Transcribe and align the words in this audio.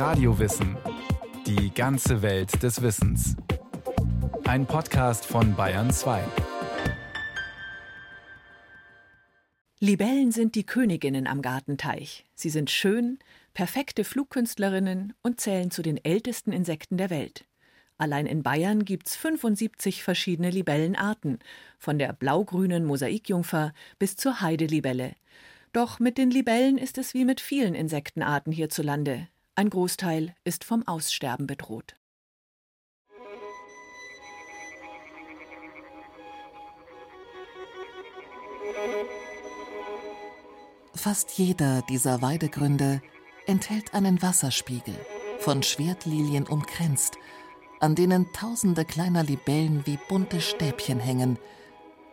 Radiowissen. 0.00 0.78
Die 1.46 1.74
ganze 1.74 2.22
Welt 2.22 2.62
des 2.62 2.80
Wissens. 2.80 3.36
Ein 4.44 4.64
Podcast 4.64 5.26
von 5.26 5.54
Bayern 5.54 5.90
2. 5.90 6.24
Libellen 9.78 10.32
sind 10.32 10.54
die 10.54 10.64
Königinnen 10.64 11.26
am 11.26 11.42
Gartenteich. 11.42 12.24
Sie 12.34 12.48
sind 12.48 12.70
schön, 12.70 13.18
perfekte 13.52 14.04
Flugkünstlerinnen 14.04 15.12
und 15.20 15.38
zählen 15.38 15.70
zu 15.70 15.82
den 15.82 16.02
ältesten 16.02 16.52
Insekten 16.52 16.96
der 16.96 17.10
Welt. 17.10 17.44
Allein 17.98 18.24
in 18.24 18.42
Bayern 18.42 18.86
gibt's 18.86 19.16
75 19.16 20.02
verschiedene 20.02 20.48
Libellenarten, 20.48 21.40
von 21.78 21.98
der 21.98 22.14
blaugrünen 22.14 22.86
Mosaikjungfer 22.86 23.74
bis 23.98 24.16
zur 24.16 24.40
Heidelibelle. 24.40 25.12
Doch 25.74 25.98
mit 25.98 26.16
den 26.16 26.30
Libellen 26.30 26.78
ist 26.78 26.96
es 26.96 27.12
wie 27.12 27.26
mit 27.26 27.42
vielen 27.42 27.74
Insektenarten 27.74 28.50
hierzulande. 28.50 29.28
Ein 29.60 29.68
Großteil 29.68 30.34
ist 30.42 30.64
vom 30.64 30.88
Aussterben 30.88 31.46
bedroht. 31.46 31.94
Fast 40.94 41.32
jeder 41.32 41.82
dieser 41.90 42.22
Weidegründe 42.22 43.02
enthält 43.46 43.92
einen 43.92 44.22
Wasserspiegel, 44.22 44.94
von 45.40 45.62
Schwertlilien 45.62 46.46
umkränzt, 46.46 47.18
an 47.80 47.94
denen 47.94 48.32
tausende 48.32 48.86
kleiner 48.86 49.24
Libellen 49.24 49.82
wie 49.84 49.98
bunte 50.08 50.40
Stäbchen 50.40 51.00
hängen, 51.00 51.38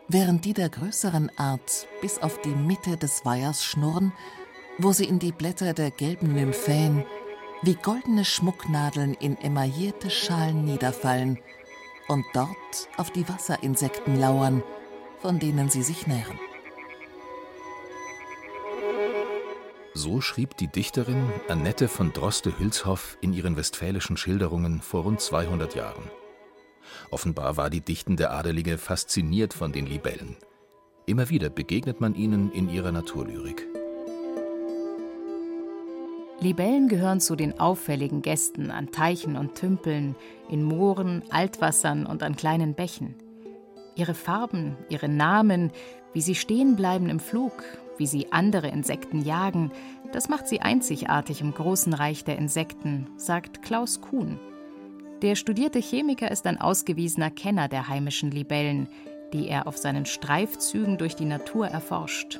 während 0.09 0.43
die 0.43 0.53
der 0.53 0.67
größeren 0.67 1.31
Art 1.37 1.87
bis 2.01 2.19
auf 2.19 2.41
die 2.41 2.49
Mitte 2.49 2.97
des 2.97 3.23
Weihers 3.23 3.63
schnurren, 3.63 4.11
wo 4.79 4.91
sie 4.91 5.05
in 5.05 5.19
die 5.19 5.31
Blätter 5.31 5.73
der 5.73 5.91
gelben 5.91 6.33
Nymphän 6.33 7.05
wie 7.63 7.75
goldene 7.75 8.23
Schmucknadeln 8.23 9.13
in 9.15 9.37
emaillierte 9.37 10.09
Schalen 10.09 10.63
niederfallen 10.63 11.39
und 12.07 12.25
dort 12.33 12.89
auf 12.97 13.11
die 13.11 13.27
Wasserinsekten 13.27 14.19
lauern, 14.19 14.63
von 15.19 15.39
denen 15.39 15.69
sie 15.69 15.83
sich 15.83 16.07
nähren. 16.07 16.39
So 19.93 20.21
schrieb 20.21 20.55
die 20.57 20.67
Dichterin 20.67 21.27
Annette 21.49 21.87
von 21.87 22.13
Droste-Hülshoff 22.13 23.17
in 23.19 23.33
ihren 23.33 23.57
westfälischen 23.57 24.15
Schilderungen 24.15 24.79
vor 24.81 25.03
rund 25.03 25.19
200 25.19 25.73
Jahren. 25.73 26.03
Offenbar 27.09 27.57
war 27.57 27.71
die 27.71 27.81
dichtende 27.81 28.29
Adelige 28.29 28.77
fasziniert 28.77 29.53
von 29.55 29.71
den 29.71 29.87
Libellen. 29.87 30.37
Immer 31.07 31.29
wieder 31.29 31.49
begegnet 31.49 31.99
man 31.99 32.13
ihnen 32.13 32.51
in 32.51 32.69
ihrer 32.69 32.91
Naturlyrik. 32.91 33.65
Libellen 36.39 36.87
gehören 36.87 37.19
zu 37.19 37.35
den 37.35 37.59
auffälligen 37.59 38.21
Gästen 38.21 38.69
an 38.69 38.91
Teichen 38.91 39.37
und 39.37 39.55
Tümpeln, 39.55 40.15
in 40.49 40.63
Mooren, 40.63 41.23
Altwassern 41.31 42.05
und 42.05 42.21
an 42.21 42.35
kleinen 42.35 42.75
Bächen. 42.75 43.15
Ihre 43.95 44.13
Farben, 44.13 44.77
ihre 44.89 45.09
Namen, 45.09 45.71
wie 46.13 46.21
sie 46.21 46.35
stehen 46.35 46.75
bleiben 46.75 47.09
im 47.09 47.19
Flug, 47.19 47.63
wie 47.97 48.05
sie 48.05 48.31
andere 48.31 48.67
Insekten 48.67 49.23
jagen, 49.23 49.71
das 50.11 50.29
macht 50.29 50.47
sie 50.47 50.61
einzigartig 50.61 51.41
im 51.41 51.53
großen 51.55 51.93
Reich 51.93 52.23
der 52.23 52.37
Insekten, 52.37 53.07
sagt 53.17 53.63
Klaus 53.63 54.01
Kuhn. 54.01 54.39
Der 55.23 55.35
studierte 55.35 55.79
Chemiker 55.79 56.29
ist 56.29 56.45
ein 56.45 56.61
ausgewiesener 56.61 57.31
Kenner 57.31 57.67
der 57.67 57.87
heimischen 57.87 58.29
Libellen, 58.29 58.87
die 59.33 59.47
er 59.47 59.65
auf 59.65 59.77
seinen 59.77 60.05
Streifzügen 60.05 60.99
durch 60.99 61.15
die 61.15 61.25
Natur 61.25 61.67
erforscht. 61.67 62.39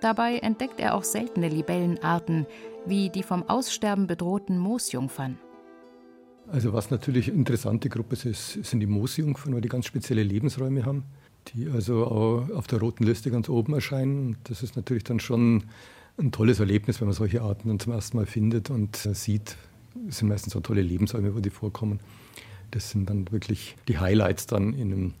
Dabei 0.00 0.38
entdeckt 0.38 0.80
er 0.80 0.94
auch 0.94 1.04
seltene 1.04 1.48
Libellenarten, 1.48 2.46
wie 2.86 3.10
die 3.10 3.22
vom 3.22 3.42
Aussterben 3.48 4.06
bedrohten 4.06 4.58
Moosjungfern. 4.58 5.38
Also 6.48 6.72
was 6.72 6.90
natürlich 6.90 7.28
eine 7.28 7.38
interessante 7.38 7.88
Gruppe 7.88 8.16
ist, 8.28 8.64
sind 8.64 8.80
die 8.80 8.86
Moosjungfern, 8.86 9.54
weil 9.54 9.60
die 9.62 9.68
ganz 9.68 9.86
spezielle 9.86 10.22
Lebensräume 10.22 10.84
haben 10.84 11.04
die 11.48 11.68
also 11.68 12.06
auch 12.06 12.50
auf 12.50 12.66
der 12.66 12.80
roten 12.80 13.04
Liste 13.04 13.30
ganz 13.30 13.48
oben 13.48 13.74
erscheinen. 13.74 14.36
Das 14.44 14.62
ist 14.62 14.76
natürlich 14.76 15.04
dann 15.04 15.20
schon 15.20 15.64
ein 16.16 16.32
tolles 16.32 16.60
Erlebnis, 16.60 17.00
wenn 17.00 17.08
man 17.08 17.14
solche 17.14 17.42
Arten 17.42 17.68
dann 17.68 17.80
zum 17.80 17.92
ersten 17.92 18.16
Mal 18.16 18.26
findet 18.26 18.70
und 18.70 19.04
äh, 19.04 19.14
sieht. 19.14 19.56
Es 20.08 20.18
sind 20.18 20.28
meistens 20.28 20.52
so 20.52 20.60
tolle 20.60 20.82
Lebensräume, 20.82 21.34
wo 21.34 21.40
die 21.40 21.50
vorkommen. 21.50 22.00
Das 22.70 22.90
sind 22.90 23.08
dann 23.08 23.30
wirklich 23.30 23.76
die 23.88 23.98
Highlights 23.98 24.46
dann 24.46 24.72
in 24.72 24.92
einem 24.92 25.14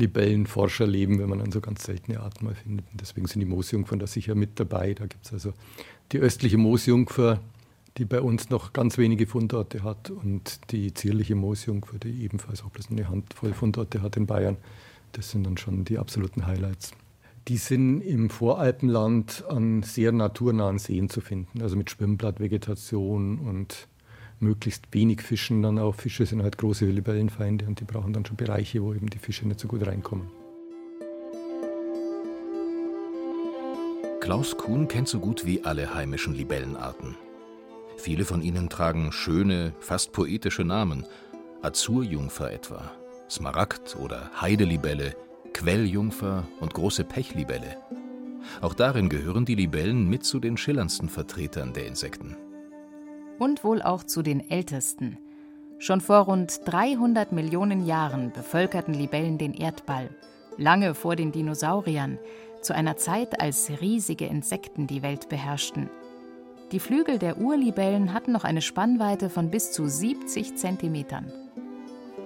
Libellenforscherleben, 0.00 1.18
wenn 1.18 1.28
man 1.28 1.38
dann 1.38 1.52
so 1.52 1.60
ganz 1.60 1.84
seltene 1.84 2.20
Arten 2.20 2.44
mal 2.44 2.54
findet. 2.54 2.86
Und 2.90 3.00
deswegen 3.00 3.26
sind 3.26 3.40
die 3.40 3.46
Moosjungfern 3.46 3.98
da 3.98 4.06
sicher 4.06 4.34
mit 4.34 4.58
dabei. 4.58 4.94
Da 4.94 5.06
gibt 5.06 5.26
es 5.26 5.32
also 5.32 5.52
die 6.12 6.18
östliche 6.18 6.58
Moosjungfer, 6.58 7.40
die 7.96 8.04
bei 8.04 8.20
uns 8.20 8.50
noch 8.50 8.72
ganz 8.72 8.98
wenige 8.98 9.26
Fundorte 9.26 9.82
hat 9.82 10.10
und 10.10 10.60
die 10.70 10.94
zierliche 10.94 11.34
Moosjungfer, 11.34 11.98
die 11.98 12.22
ebenfalls 12.22 12.62
auch 12.62 12.70
bloß 12.70 12.90
eine 12.90 13.08
Handvoll 13.08 13.52
Fundorte 13.52 14.02
hat 14.02 14.16
in 14.16 14.26
Bayern. 14.26 14.56
Das 15.12 15.30
sind 15.30 15.44
dann 15.44 15.56
schon 15.56 15.84
die 15.84 15.98
absoluten 15.98 16.46
Highlights. 16.46 16.92
Die 17.48 17.56
sind 17.56 18.00
im 18.02 18.30
Voralpenland 18.30 19.44
an 19.48 19.82
sehr 19.82 20.12
naturnahen 20.12 20.78
Seen 20.78 21.08
zu 21.08 21.20
finden, 21.20 21.62
also 21.62 21.76
mit 21.76 21.90
Schwimmblattvegetation 21.90 23.38
und 23.38 23.88
möglichst 24.40 24.86
wenig 24.92 25.22
Fischen 25.22 25.62
dann 25.62 25.78
auch. 25.78 25.94
Fische 25.94 26.26
sind 26.26 26.42
halt 26.42 26.58
große 26.58 26.86
Libellenfeinde 26.86 27.66
und 27.66 27.80
die 27.80 27.84
brauchen 27.84 28.12
dann 28.12 28.24
schon 28.24 28.36
Bereiche, 28.36 28.82
wo 28.82 28.94
eben 28.94 29.10
die 29.10 29.18
Fische 29.18 29.46
nicht 29.46 29.60
so 29.60 29.68
gut 29.68 29.86
reinkommen. 29.86 30.28
Klaus 34.20 34.56
Kuhn 34.56 34.86
kennt 34.86 35.08
so 35.08 35.18
gut 35.18 35.46
wie 35.46 35.64
alle 35.64 35.94
heimischen 35.94 36.34
Libellenarten. 36.34 37.16
Viele 37.96 38.24
von 38.24 38.42
ihnen 38.42 38.68
tragen 38.68 39.12
schöne, 39.12 39.74
fast 39.80 40.12
poetische 40.12 40.64
Namen. 40.64 41.04
Azurjungfer 41.62 42.52
etwa, 42.52 42.92
Smaragd- 43.28 43.96
oder 43.96 44.30
Heidelibelle, 44.40 45.14
Quelljungfer 45.52 46.46
und 46.60 46.72
große 46.72 47.04
Pechlibelle. 47.04 47.76
Auch 48.60 48.74
darin 48.74 49.08
gehören 49.08 49.44
die 49.44 49.54
Libellen 49.54 50.08
mit 50.08 50.24
zu 50.24 50.40
den 50.40 50.56
schillerndsten 50.56 51.08
Vertretern 51.08 51.72
der 51.72 51.86
Insekten. 51.86 52.36
Und 53.40 53.64
wohl 53.64 53.80
auch 53.80 54.04
zu 54.04 54.22
den 54.22 54.50
ältesten. 54.50 55.16
Schon 55.78 56.02
vor 56.02 56.18
rund 56.18 56.60
300 56.66 57.32
Millionen 57.32 57.86
Jahren 57.86 58.32
bevölkerten 58.32 58.92
Libellen 58.92 59.38
den 59.38 59.54
Erdball, 59.54 60.10
lange 60.58 60.94
vor 60.94 61.16
den 61.16 61.32
Dinosauriern, 61.32 62.18
zu 62.60 62.74
einer 62.74 62.98
Zeit, 62.98 63.40
als 63.40 63.70
riesige 63.80 64.26
Insekten 64.26 64.86
die 64.86 65.00
Welt 65.00 65.30
beherrschten. 65.30 65.88
Die 66.70 66.80
Flügel 66.80 67.18
der 67.18 67.38
Urlibellen 67.38 68.12
hatten 68.12 68.30
noch 68.30 68.44
eine 68.44 68.60
Spannweite 68.60 69.30
von 69.30 69.50
bis 69.50 69.72
zu 69.72 69.88
70 69.88 70.56
Zentimetern. 70.56 71.32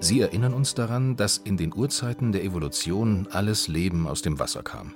Sie 0.00 0.20
erinnern 0.20 0.52
uns 0.52 0.74
daran, 0.74 1.14
dass 1.14 1.38
in 1.38 1.56
den 1.56 1.72
Urzeiten 1.72 2.32
der 2.32 2.42
Evolution 2.42 3.28
alles 3.30 3.68
Leben 3.68 4.08
aus 4.08 4.20
dem 4.20 4.40
Wasser 4.40 4.64
kam. 4.64 4.94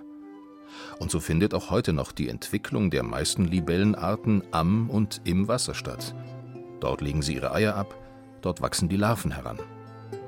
Und 0.98 1.10
so 1.10 1.20
findet 1.20 1.54
auch 1.54 1.70
heute 1.70 1.92
noch 1.92 2.12
die 2.12 2.28
Entwicklung 2.28 2.90
der 2.90 3.02
meisten 3.02 3.44
Libellenarten 3.44 4.42
am 4.50 4.90
und 4.90 5.20
im 5.24 5.48
Wasser 5.48 5.74
statt. 5.74 6.14
Dort 6.80 7.00
legen 7.00 7.22
sie 7.22 7.34
ihre 7.34 7.52
Eier 7.52 7.76
ab, 7.76 7.94
dort 8.40 8.60
wachsen 8.62 8.88
die 8.88 8.96
Larven 8.96 9.32
heran. 9.32 9.58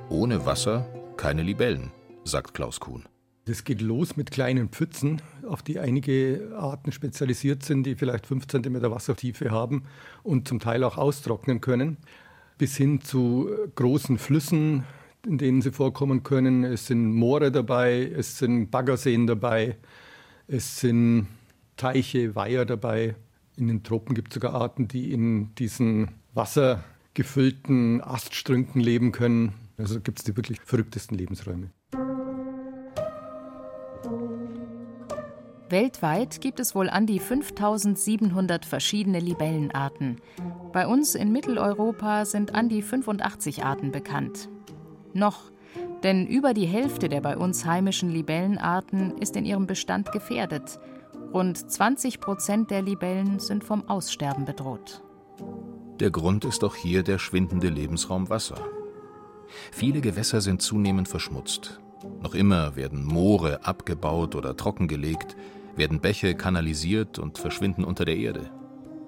Ohne 0.09 0.47
Wasser 0.47 0.87
keine 1.17 1.43
Libellen, 1.43 1.93
sagt 2.25 2.55
Klaus 2.55 2.81
Kuhn. 2.81 3.05
Das 3.47 3.65
geht 3.65 3.81
los 3.81 4.17
mit 4.17 4.31
kleinen 4.31 4.69
Pfützen, 4.69 5.23
auf 5.47 5.63
die 5.63 5.79
einige 5.79 6.53
Arten 6.57 6.93
spezialisiert 6.93 7.65
sind, 7.65 7.85
die 7.85 7.97
vielleicht 7.97 8.27
5 8.27 8.47
cm 8.47 8.83
Wassertiefe 8.83 9.51
haben 9.51 9.85
und 10.23 10.47
zum 10.47 10.61
Teil 10.61 10.85
auch 10.85 10.99
austrocknen 10.99 11.61
können 11.61 11.97
bis 12.61 12.77
hin 12.77 13.01
zu 13.01 13.49
großen 13.75 14.19
Flüssen, 14.19 14.85
in 15.27 15.39
denen 15.39 15.63
sie 15.63 15.73
vorkommen 15.73 16.23
können. 16.23 16.63
Es 16.63 16.87
sind 16.87 17.11
Moore 17.11 17.51
dabei, 17.51 18.13
es 18.15 18.37
sind 18.37 18.71
Baggerseen 18.71 19.27
dabei, 19.27 19.79
es 20.51 20.81
sind 20.81 21.29
Teiche, 21.77 22.35
Weiher 22.35 22.65
dabei. 22.65 23.15
In 23.57 23.69
den 23.69 23.83
Tropen 23.83 24.15
gibt 24.15 24.29
es 24.29 24.35
sogar 24.35 24.55
Arten, 24.55 24.89
die 24.89 25.13
in 25.13 25.55
diesen 25.55 26.09
wassergefüllten 26.35 28.03
Aststrünken 28.03 28.81
leben 28.81 29.13
können. 29.13 29.53
Also 29.79 30.01
gibt 30.01 30.19
es 30.19 30.25
die 30.25 30.37
wirklich 30.37 30.61
verrücktesten 30.61 31.17
Lebensräume. 31.17 31.71
Weltweit 35.69 36.41
gibt 36.41 36.59
es 36.59 36.75
wohl 36.75 36.91
an 36.91 37.07
die 37.07 37.21
5700 37.21 38.65
verschiedene 38.65 39.21
Libellenarten. 39.21 40.21
Bei 40.73 40.89
uns 40.89 41.15
in 41.15 41.31
Mitteleuropa 41.31 42.25
sind 42.25 42.57
an 42.57 42.69
die 42.69 42.83
85 42.83 43.65
Arten 43.65 43.93
bekannt. 43.93 44.49
Noch, 45.13 45.50
denn 46.03 46.27
über 46.27 46.55
die 46.55 46.67
Hälfte 46.67 47.09
der 47.09 47.21
bei 47.21 47.37
uns 47.37 47.65
heimischen 47.65 48.11
Libellenarten 48.11 49.19
ist 49.19 49.37
in 49.37 49.45
ihrem 49.45 49.67
Bestand 49.67 50.13
gefährdet. 50.13 50.79
Rund 51.33 51.71
20 51.71 52.21
Prozent 52.21 52.71
der 52.71 52.83
Libellen 52.83 53.39
sind 53.39 53.65
vom 53.65 53.89
Aussterben 53.89 54.45
bedroht. 54.45 55.03
Der 56.01 56.11
Grund 56.11 56.45
ist 56.45 56.65
auch 56.65 56.75
hier 56.75 57.03
der 57.03 57.19
schwindende 57.19 57.69
Lebensraum 57.69 58.31
Wasser. 58.31 58.57
Viele 59.73 60.01
Gewässer 60.01 60.41
sind 60.41 60.63
zunehmend 60.63 61.09
verschmutzt. 61.09 61.81
Noch 62.23 62.35
immer 62.35 62.77
werden 62.77 63.05
Moore 63.05 63.65
abgebaut 63.65 64.35
oder 64.35 64.57
trockengelegt 64.57 65.37
werden 65.77 66.01
Bäche 66.01 66.35
kanalisiert 66.35 67.19
und 67.19 67.39
verschwinden 67.39 67.85
unter 67.85 68.05
der 68.05 68.17
Erde. 68.17 68.51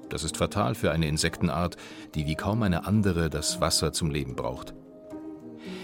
Das 0.08 0.24
ist 0.24 0.36
fatal 0.36 0.74
für 0.74 0.90
eine 0.90 1.08
Insektenart, 1.08 1.76
die 2.14 2.26
wie 2.26 2.34
kaum 2.34 2.62
eine 2.62 2.86
andere 2.86 3.30
das 3.30 3.60
Wasser 3.60 3.92
zum 3.92 4.10
Leben 4.10 4.36
braucht. 4.36 4.74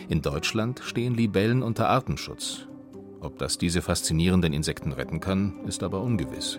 In 0.08 0.22
Deutschland 0.22 0.80
stehen 0.82 1.14
Libellen 1.14 1.62
unter 1.62 1.88
Artenschutz. 1.88 2.66
Ob 3.20 3.38
das 3.38 3.58
diese 3.58 3.82
faszinierenden 3.82 4.52
Insekten 4.52 4.92
retten 4.92 5.20
kann, 5.20 5.64
ist 5.66 5.82
aber 5.82 6.00
ungewiss. 6.00 6.58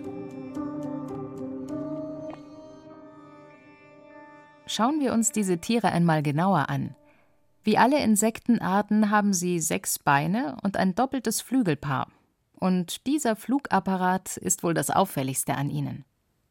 Schauen 4.66 5.00
wir 5.00 5.12
uns 5.12 5.32
diese 5.32 5.58
Tiere 5.58 5.90
einmal 5.90 6.22
genauer 6.22 6.68
an. 6.68 6.94
Wie 7.64 7.76
alle 7.76 8.02
Insektenarten 8.02 9.10
haben 9.10 9.32
sie 9.32 9.58
sechs 9.58 9.98
Beine 9.98 10.56
und 10.62 10.76
ein 10.76 10.94
doppeltes 10.94 11.40
Flügelpaar. 11.40 12.08
Und 12.54 13.06
dieser 13.06 13.34
Flugapparat 13.34 14.36
ist 14.36 14.62
wohl 14.62 14.74
das 14.74 14.90
auffälligste 14.90 15.54
an 15.54 15.70
ihnen. 15.70 16.04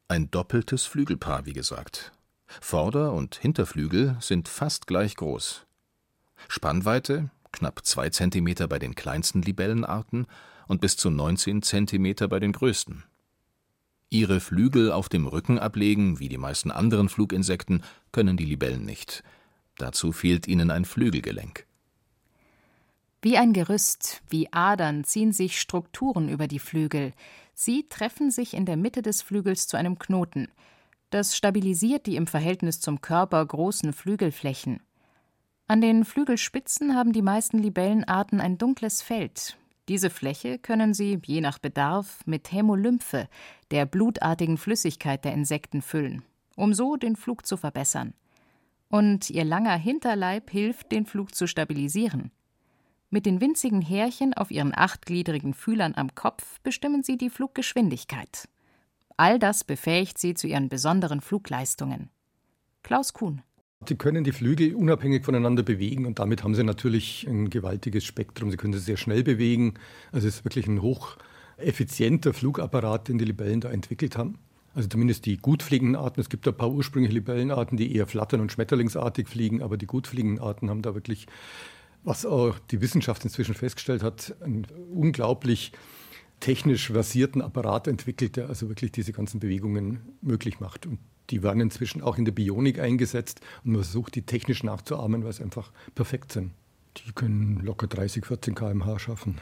Ein 0.10 0.30
doppeltes 0.31 0.86
Flügelpaar, 0.86 1.45
wie 1.45 1.54
gesagt. 1.54 2.12
Vorder- 2.60 3.13
und 3.13 3.36
Hinterflügel 3.36 4.18
sind 4.19 4.50
fast 4.50 4.88
gleich 4.88 5.16
groß. 5.16 5.66
Spannweite 6.47 7.30
knapp 7.51 7.86
zwei 7.86 8.09
Zentimeter 8.09 8.68
bei 8.68 8.80
den 8.80 8.95
kleinsten 8.95 9.41
Libellenarten 9.41 10.27
und 10.68 10.81
bis 10.81 10.97
zu 10.97 11.09
19 11.09 11.62
Zentimeter 11.62 12.27
bei 12.27 12.39
den 12.39 12.51
größten. 12.51 13.03
Ihre 14.12 14.39
Flügel 14.39 14.91
auf 14.91 15.09
dem 15.09 15.27
Rücken 15.27 15.59
ablegen, 15.59 16.19
wie 16.19 16.30
die 16.30 16.38
meisten 16.38 16.71
anderen 16.71 17.09
Fluginsekten, 17.09 17.83
können 18.12 18.38
die 18.38 18.45
Libellen 18.45 18.86
nicht. 18.86 19.24
Dazu 19.77 20.12
fehlt 20.12 20.47
ihnen 20.47 20.71
ein 20.71 20.86
Flügelgelenk. 20.86 21.65
Wie 23.21 23.38
ein 23.38 23.53
Gerüst, 23.53 24.21
wie 24.30 24.51
Adern 24.51 25.03
ziehen 25.03 25.31
sich 25.31 25.59
Strukturen 25.59 26.30
über 26.30 26.47
die 26.47 26.59
Flügel. 26.59 27.13
Sie 27.53 27.88
treffen 27.89 28.31
sich 28.31 28.53
in 28.53 28.65
der 28.65 28.77
Mitte 28.77 29.01
des 29.01 29.21
Flügels 29.21 29.68
zu 29.68 29.77
einem 29.77 30.00
Knoten. 30.00 30.47
Das 31.09 31.35
stabilisiert 31.35 32.06
die 32.06 32.15
im 32.15 32.27
Verhältnis 32.27 32.80
zum 32.80 33.01
Körper 33.01 33.45
großen 33.45 33.94
Flügelflächen. 33.94 34.80
An 35.69 35.80
den 35.80 36.04
Flügelspitzen 36.04 36.94
haben 36.95 37.13
die 37.13 37.21
meisten 37.21 37.60
Libellenarten 37.60 38.42
ein 38.42 38.57
dunkles 38.57 39.01
Feld, 39.01 39.57
diese 39.89 40.12
Fläche 40.12 40.60
können 40.60 40.94
sie, 40.94 41.19
je 41.25 41.42
nach 41.42 41.57
Bedarf, 41.57 42.19
mit 42.27 42.51
Hämolymphe, 42.51 43.27
der 43.71 43.88
blutartigen 43.88 44.60
Flüssigkeit 44.60 45.25
der 45.25 45.33
Insekten, 45.33 45.81
füllen, 45.81 46.21
um 46.56 46.75
so 46.75 46.95
den 46.95 47.16
Flug 47.16 47.48
zu 47.48 47.57
verbessern. 47.57 48.13
Und 48.89 49.31
ihr 49.31 49.44
langer 49.44 49.75
Hinterleib 49.75 50.51
hilft, 50.51 50.92
den 50.92 51.07
Flug 51.07 51.33
zu 51.33 51.48
stabilisieren. 51.48 52.30
Mit 53.10 53.25
den 53.25 53.42
winzigen 53.42 53.81
Härchen 53.81 54.36
auf 54.36 54.51
ihren 54.51 54.77
achtgliedrigen 54.77 55.56
Fühlern 55.56 55.95
am 55.95 56.13
Kopf 56.13 56.60
bestimmen 56.62 57.01
sie 57.01 57.18
die 57.18 57.31
Fluggeschwindigkeit. 57.31 58.48
All 59.18 59.39
das 59.39 59.63
befähigt 59.63 60.19
sie 60.19 60.36
zu 60.36 60.45
ihren 60.45 60.69
besonderen 60.69 61.19
Flugleistungen. 61.19 62.12
Klaus 62.83 63.13
Kuhn 63.13 63.42
Sie 63.88 63.96
können 63.96 64.24
die 64.24 64.34
Flügel 64.34 64.76
unabhängig 64.76 65.26
voneinander 65.26 65.64
bewegen 65.64 66.06
und 66.06 66.20
damit 66.20 66.44
haben 66.44 66.54
sie 66.54 66.64
natürlich 66.64 67.26
ein 67.28 67.50
gewaltiges 67.50 68.04
Spektrum. 68.04 68.52
Sie 68.52 68.58
können 68.58 68.74
sie 68.74 68.80
sehr 68.80 68.98
schnell 68.98 69.24
bewegen. 69.24 69.76
Also 70.12 70.28
es 70.28 70.36
ist 70.36 70.46
wirklich 70.46 70.68
ein 70.68 70.81
hocheffizienter 70.81 72.34
Flugapparat, 72.34 73.08
den 73.08 73.18
die 73.18 73.26
Libellen 73.26 73.62
da 73.62 73.72
entwickelt 73.72 74.18
haben. 74.18 74.38
Also 74.76 74.90
zumindest 74.90 75.26
die 75.26 75.38
gut 75.38 75.64
fliegenden 75.64 75.96
Arten. 75.96 76.20
Es 76.20 76.30
gibt 76.30 76.48
ein 76.48 76.56
paar 76.56 76.70
ursprüngliche 76.70 77.16
Libellenarten, 77.16 77.78
die 77.78 77.96
eher 77.96 78.06
flattern 78.06 78.42
und 78.42 78.52
schmetterlingsartig 78.52 79.28
fliegen, 79.28 79.64
aber 79.64 79.78
die 79.78 79.88
gut 79.88 80.08
fliegenden 80.08 80.44
Arten 80.44 80.70
haben 80.70 80.81
da 80.81 80.94
wirklich, 80.94 81.26
was 82.04 82.26
auch 82.26 82.60
die 82.60 82.81
Wissenschaft 82.81 83.24
inzwischen 83.24 83.56
festgestellt 83.56 84.04
hat, 84.04 84.36
einen 84.42 84.68
unglaublich 84.94 85.72
technisch 86.42 86.92
versierten 86.92 87.42
Apparat 87.42 87.88
entwickelt, 87.88 88.36
der 88.36 88.50
also 88.50 88.68
wirklich 88.68 88.92
diese 88.92 89.14
ganzen 89.14 89.40
Bewegungen 89.40 90.02
möglich 90.22 90.60
macht. 90.60 90.86
Und 90.86 91.00
die 91.30 91.44
werden 91.44 91.62
inzwischen 91.62 92.02
auch 92.02 92.18
in 92.18 92.26
der 92.26 92.31
Bionik 92.31 92.80
eingesetzt 92.80 93.42
und 93.64 93.74
man 93.74 93.84
versucht, 93.84 94.16
die 94.16 94.24
technisch 94.24 94.64
nachzuahmen, 94.64 95.24
weil 95.24 95.34
sie 95.34 95.44
einfach 95.44 95.72
perfekt 95.96 96.31
sind. 96.31 96.52
Die 96.98 97.12
können 97.12 97.60
locker 97.64 97.88
30, 97.88 98.26
14 98.26 98.56
km/h 98.56 99.00
schaffen. 99.00 99.38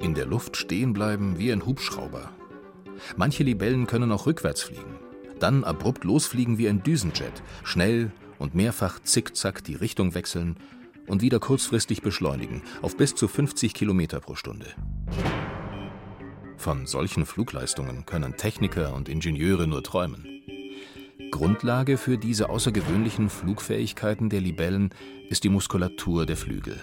In 0.00 0.14
der 0.14 0.26
Luft 0.26 0.56
stehen 0.56 0.94
bleiben 0.94 1.38
wie 1.38 1.52
ein 1.52 1.66
Hubschrauber. 1.66 2.30
Manche 3.16 3.44
Libellen 3.44 3.86
können 3.86 4.10
auch 4.10 4.26
rückwärts 4.26 4.62
fliegen. 4.62 4.96
Dann 5.38 5.62
abrupt 5.62 6.02
losfliegen 6.04 6.58
wie 6.58 6.68
ein 6.68 6.82
Düsenjet, 6.82 7.42
schnell 7.62 8.10
und 8.38 8.54
mehrfach 8.54 9.00
zickzack 9.00 9.62
die 9.62 9.74
Richtung 9.74 10.14
wechseln 10.14 10.56
und 11.08 11.22
wieder 11.22 11.40
kurzfristig 11.40 12.02
beschleunigen 12.02 12.62
auf 12.82 12.96
bis 12.96 13.14
zu 13.14 13.28
50 13.28 13.74
Kilometer 13.74 14.20
pro 14.20 14.34
Stunde. 14.34 14.66
Von 16.56 16.86
solchen 16.86 17.24
Flugleistungen 17.24 18.04
können 18.04 18.36
Techniker 18.36 18.94
und 18.94 19.08
Ingenieure 19.08 19.66
nur 19.66 19.82
träumen. 19.82 20.26
Grundlage 21.30 21.98
für 21.98 22.18
diese 22.18 22.50
außergewöhnlichen 22.50 23.28
Flugfähigkeiten 23.28 24.28
der 24.28 24.40
Libellen 24.40 24.90
ist 25.28 25.44
die 25.44 25.50
Muskulatur 25.50 26.26
der 26.26 26.36
Flügel. 26.36 26.80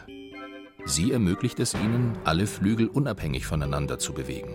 Sie 0.85 1.11
ermöglicht 1.11 1.59
es 1.59 1.73
ihnen, 1.73 2.17
alle 2.23 2.45
Flügel 2.45 2.87
unabhängig 2.87 3.45
voneinander 3.45 3.97
zu 3.97 4.13
bewegen. 4.13 4.53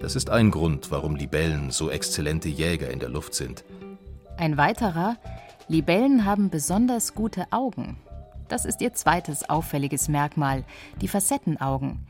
Das 0.00 0.16
ist 0.16 0.28
ein 0.28 0.50
Grund, 0.50 0.90
warum 0.90 1.16
Libellen 1.16 1.70
so 1.70 1.88
exzellente 1.88 2.48
Jäger 2.48 2.90
in 2.90 2.98
der 2.98 3.08
Luft 3.08 3.34
sind. 3.34 3.64
Ein 4.36 4.56
weiterer, 4.56 5.16
Libellen 5.68 6.24
haben 6.24 6.50
besonders 6.50 7.14
gute 7.14 7.46
Augen. 7.52 7.96
Das 8.50 8.64
ist 8.64 8.80
ihr 8.80 8.92
zweites 8.92 9.48
auffälliges 9.48 10.08
Merkmal, 10.08 10.64
die 11.00 11.06
Facettenaugen. 11.06 12.00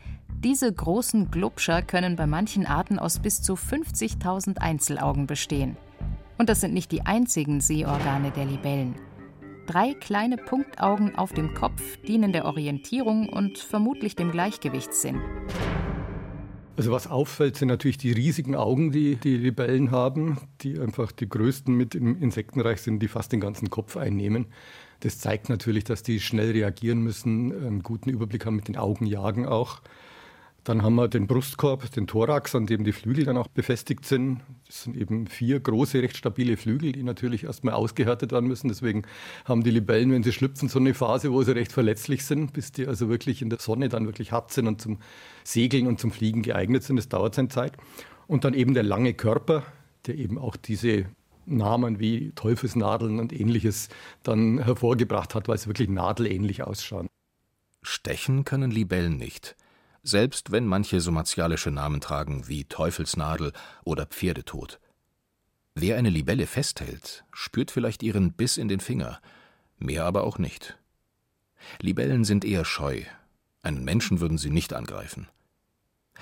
Diese 0.43 0.73
großen 0.73 1.31
Glubscher 1.31 1.83
können 1.83 2.17
bei 2.17 2.27
manchen 2.27 2.65
Arten 2.65 2.99
aus 2.99 3.19
bis 3.19 3.43
zu 3.43 3.55
50.000 3.55 4.57
Einzelaugen 4.57 5.27
bestehen. 5.27 5.77
Und 6.39 6.49
das 6.49 6.63
sind 6.63 6.73
nicht 6.73 6.93
die 6.93 7.03
einzigen 7.03 7.61
Sehorgane 7.61 8.31
der 8.31 8.47
Libellen. 8.47 8.95
Drei 9.67 9.93
kleine 9.93 10.39
Punktaugen 10.39 11.15
auf 11.15 11.35
dem 11.35 11.53
Kopf 11.53 11.99
dienen 12.09 12.33
der 12.33 12.47
Orientierung 12.47 13.29
und 13.29 13.59
vermutlich 13.59 14.17
dem 14.17 14.33
Gleichgewichtssinn. 14.33 15.21
Also 16.79 16.91
was 16.91 17.07
auffällt, 17.07 17.59
sind 17.59 17.69
natürlich 17.69 17.99
die 17.99 18.13
riesigen 18.13 18.57
Augen, 18.57 18.93
die 18.93 19.17
die 19.17 19.37
Libellen 19.37 19.91
haben, 19.91 20.39
die 20.63 20.81
einfach 20.81 21.13
die 21.13 21.29
größten 21.29 21.75
mit 21.75 21.95
im 21.95 22.17
Insektenreich 22.17 22.81
sind, 22.81 23.01
die 23.01 23.09
fast 23.09 23.33
den 23.33 23.41
ganzen 23.41 23.69
Kopf 23.69 23.99
einnehmen. 23.99 24.47
Das 25.01 25.19
zeigt 25.19 25.49
natürlich, 25.49 25.85
dass 25.85 26.03
die 26.03 26.21
schnell 26.21 26.51
reagieren 26.53 27.01
müssen, 27.01 27.53
einen 27.53 27.83
guten 27.83 28.11
Überblick 28.11 28.47
haben 28.47 28.57
mit 28.57 28.69
den 28.69 28.77
Augen 28.77 29.07
jagen 29.07 29.47
auch. 29.47 29.81
Dann 30.65 30.83
haben 30.83 30.95
wir 30.97 31.09
den 31.09 31.27
Brustkorb, 31.27 31.91
den 31.93 32.07
Thorax, 32.07 32.55
an 32.55 32.67
dem 32.67 32.85
die 32.85 32.93
Flügel 32.93 33.25
dann 33.25 33.39
auch 33.39 33.49
befestigt 33.49 34.05
sind. 34.05 34.43
Das 34.67 34.83
sind 34.83 34.95
eben 34.95 35.27
vier 35.27 35.59
große, 35.59 36.03
recht 36.03 36.19
stabile 36.19 36.59
Flügel, 36.59 36.93
die 36.93 37.03
natürlich 37.03 37.45
erstmal 37.45 37.73
ausgehärtet 37.73 38.31
werden 38.33 38.47
müssen. 38.47 38.69
Deswegen 38.69 39.05
haben 39.47 39.65
die 39.65 39.71
Libellen, 39.71 40.13
wenn 40.13 40.23
sie 40.23 40.33
schlüpfen, 40.33 40.69
so 40.69 40.79
eine 40.79 40.93
Phase, 40.93 41.33
wo 41.33 41.43
sie 41.43 41.55
recht 41.55 41.73
verletzlich 41.73 42.27
sind, 42.27 42.53
bis 42.53 42.73
die 42.73 42.87
also 42.87 43.09
wirklich 43.09 43.41
in 43.41 43.49
der 43.49 43.59
Sonne 43.59 43.89
dann 43.89 44.05
wirklich 44.05 44.33
hart 44.33 44.53
sind 44.53 44.67
und 44.67 44.83
zum 44.83 44.99
Segeln 45.45 45.87
und 45.87 45.99
zum 45.99 46.11
Fliegen 46.11 46.43
geeignet 46.43 46.83
sind. 46.83 46.97
Das 46.97 47.09
dauert 47.09 47.35
seine 47.35 47.49
Zeit. 47.49 47.73
Und 48.27 48.45
dann 48.45 48.53
eben 48.53 48.75
der 48.75 48.83
lange 48.83 49.15
Körper, 49.15 49.63
der 50.07 50.17
eben 50.17 50.37
auch 50.37 50.57
diese 50.57 51.07
Namen 51.57 51.99
wie 52.01 52.33
Teufelsnadeln 52.33 53.19
und 53.21 53.33
ähnliches 53.33 53.89
dann 54.23 54.59
hervorgebracht 54.59 55.35
hat, 55.35 55.49
weil 55.49 55.59
sie 55.59 55.67
wirklich 55.67 55.89
nadelähnlich 55.89 56.63
ausschauen. 56.63 57.09
Stechen 57.83 58.45
können 58.45 58.71
Libellen 58.71 59.17
nicht, 59.17 59.57
selbst 60.03 60.53
wenn 60.53 60.67
manche 60.67 61.01
so 61.01 61.13
martialische 61.13 61.71
Namen 61.71 62.01
tragen 62.01 62.47
wie 62.49 62.65
Teufelsnadel 62.65 63.53
oder 63.85 64.07
Pferdetod. 64.07 64.81
Wer 65.75 65.97
eine 65.97 66.11
Libelle 66.11 66.47
festhält, 66.47 67.25
spürt 67.33 67.71
vielleicht 67.71 68.03
ihren 68.03 68.33
Biss 68.33 68.59
in 68.59 68.69
den 68.69 68.81
Finger, 68.81 69.21
mehr 69.79 70.05
aber 70.05 70.25
auch 70.25 70.39
nicht. 70.39 70.79
Libellen 71.81 72.25
sind 72.25 72.45
eher 72.45 72.65
scheu, 72.65 73.03
einen 73.63 73.85
Menschen 73.85 74.21
würden 74.21 74.39
sie 74.39 74.51
nicht 74.51 74.73
angreifen. 74.73 75.29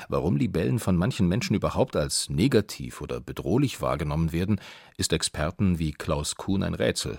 Warum 0.09 0.37
Libellen 0.37 0.79
von 0.79 0.97
manchen 0.97 1.29
Menschen 1.29 1.55
überhaupt 1.55 1.97
als 1.97 2.29
negativ 2.31 3.01
oder 3.01 3.21
bedrohlich 3.21 3.81
wahrgenommen 3.81 4.33
werden, 4.33 4.61
ist 4.97 5.13
Experten 5.13 5.79
wie 5.79 5.93
Klaus 5.93 6.37
Kuhn 6.37 6.63
ein 6.63 6.75
Rätsel. 6.75 7.19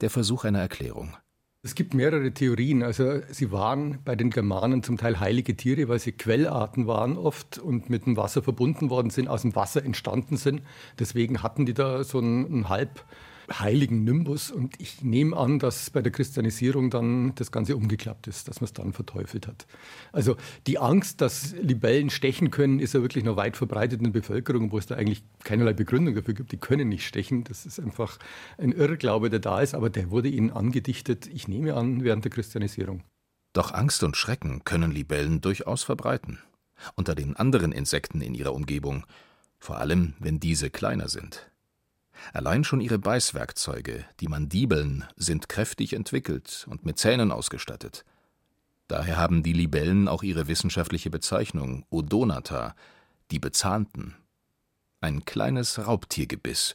Der 0.00 0.10
Versuch 0.10 0.44
einer 0.44 0.60
Erklärung. 0.60 1.16
Es 1.62 1.74
gibt 1.74 1.92
mehrere 1.92 2.32
Theorien. 2.32 2.82
Also 2.84 3.20
sie 3.30 3.50
waren 3.50 3.98
bei 4.04 4.14
den 4.14 4.30
Germanen 4.30 4.82
zum 4.82 4.96
Teil 4.96 5.18
heilige 5.18 5.56
Tiere, 5.56 5.88
weil 5.88 5.98
sie 5.98 6.12
Quellarten 6.12 6.86
waren 6.86 7.16
oft 7.16 7.58
und 7.58 7.90
mit 7.90 8.06
dem 8.06 8.16
Wasser 8.16 8.42
verbunden 8.42 8.90
worden 8.90 9.10
sind, 9.10 9.28
aus 9.28 9.42
dem 9.42 9.56
Wasser 9.56 9.84
entstanden 9.84 10.36
sind. 10.36 10.62
Deswegen 10.98 11.42
hatten 11.42 11.66
die 11.66 11.74
da 11.74 12.04
so 12.04 12.18
einen, 12.18 12.46
einen 12.46 12.68
halb 12.68 13.04
heiligen 13.50 14.04
Nimbus. 14.04 14.50
Und 14.50 14.74
ich 14.80 15.02
nehme 15.02 15.36
an, 15.36 15.58
dass 15.58 15.90
bei 15.90 16.02
der 16.02 16.12
Christianisierung 16.12 16.90
dann 16.90 17.34
das 17.34 17.52
Ganze 17.52 17.76
umgeklappt 17.76 18.26
ist, 18.26 18.48
dass 18.48 18.60
man 18.60 18.66
es 18.66 18.72
dann 18.72 18.92
verteufelt 18.92 19.46
hat. 19.46 19.66
Also 20.12 20.36
die 20.66 20.78
Angst, 20.78 21.20
dass 21.20 21.52
Libellen 21.54 22.10
stechen 22.10 22.50
können, 22.50 22.80
ist 22.80 22.94
ja 22.94 23.02
wirklich 23.02 23.24
noch 23.24 23.36
weit 23.36 23.56
verbreitet 23.56 24.00
in 24.00 24.04
der 24.04 24.12
Bevölkerung, 24.12 24.72
wo 24.72 24.78
es 24.78 24.86
da 24.86 24.96
eigentlich 24.96 25.22
keinerlei 25.44 25.72
Begründung 25.72 26.14
dafür 26.14 26.34
gibt. 26.34 26.52
Die 26.52 26.58
können 26.58 26.88
nicht 26.88 27.06
stechen. 27.06 27.44
Das 27.44 27.66
ist 27.66 27.80
einfach 27.80 28.18
ein 28.58 28.72
Irrglaube, 28.72 29.30
der 29.30 29.40
da 29.40 29.60
ist, 29.60 29.74
aber 29.74 29.90
der 29.90 30.10
wurde 30.10 30.28
ihnen 30.28 30.50
angedichtet, 30.50 31.26
ich 31.26 31.48
nehme 31.48 31.74
an, 31.74 32.04
während 32.04 32.24
der 32.24 32.30
Christianisierung. 32.30 33.02
Doch 33.52 33.72
Angst 33.72 34.02
und 34.02 34.16
Schrecken 34.16 34.62
können 34.64 34.92
Libellen 34.92 35.40
durchaus 35.40 35.82
verbreiten. 35.82 36.38
Unter 36.94 37.14
den 37.14 37.34
anderen 37.34 37.72
Insekten 37.72 38.20
in 38.20 38.34
ihrer 38.34 38.54
Umgebung, 38.54 39.04
vor 39.58 39.78
allem 39.78 40.14
wenn 40.20 40.38
diese 40.38 40.70
kleiner 40.70 41.08
sind. 41.08 41.50
Allein 42.32 42.64
schon 42.64 42.80
ihre 42.80 42.98
Beißwerkzeuge, 42.98 44.04
die 44.20 44.28
Mandibeln, 44.28 45.04
sind 45.16 45.48
kräftig 45.48 45.92
entwickelt 45.92 46.66
und 46.68 46.84
mit 46.84 46.98
Zähnen 46.98 47.32
ausgestattet. 47.32 48.04
Daher 48.86 49.16
haben 49.16 49.42
die 49.42 49.52
Libellen 49.52 50.08
auch 50.08 50.22
ihre 50.22 50.48
wissenschaftliche 50.48 51.10
Bezeichnung 51.10 51.84
Odonata, 51.90 52.74
die 53.30 53.38
Bezahnten. 53.38 54.16
Ein 55.00 55.24
kleines 55.24 55.86
Raubtiergebiss, 55.86 56.74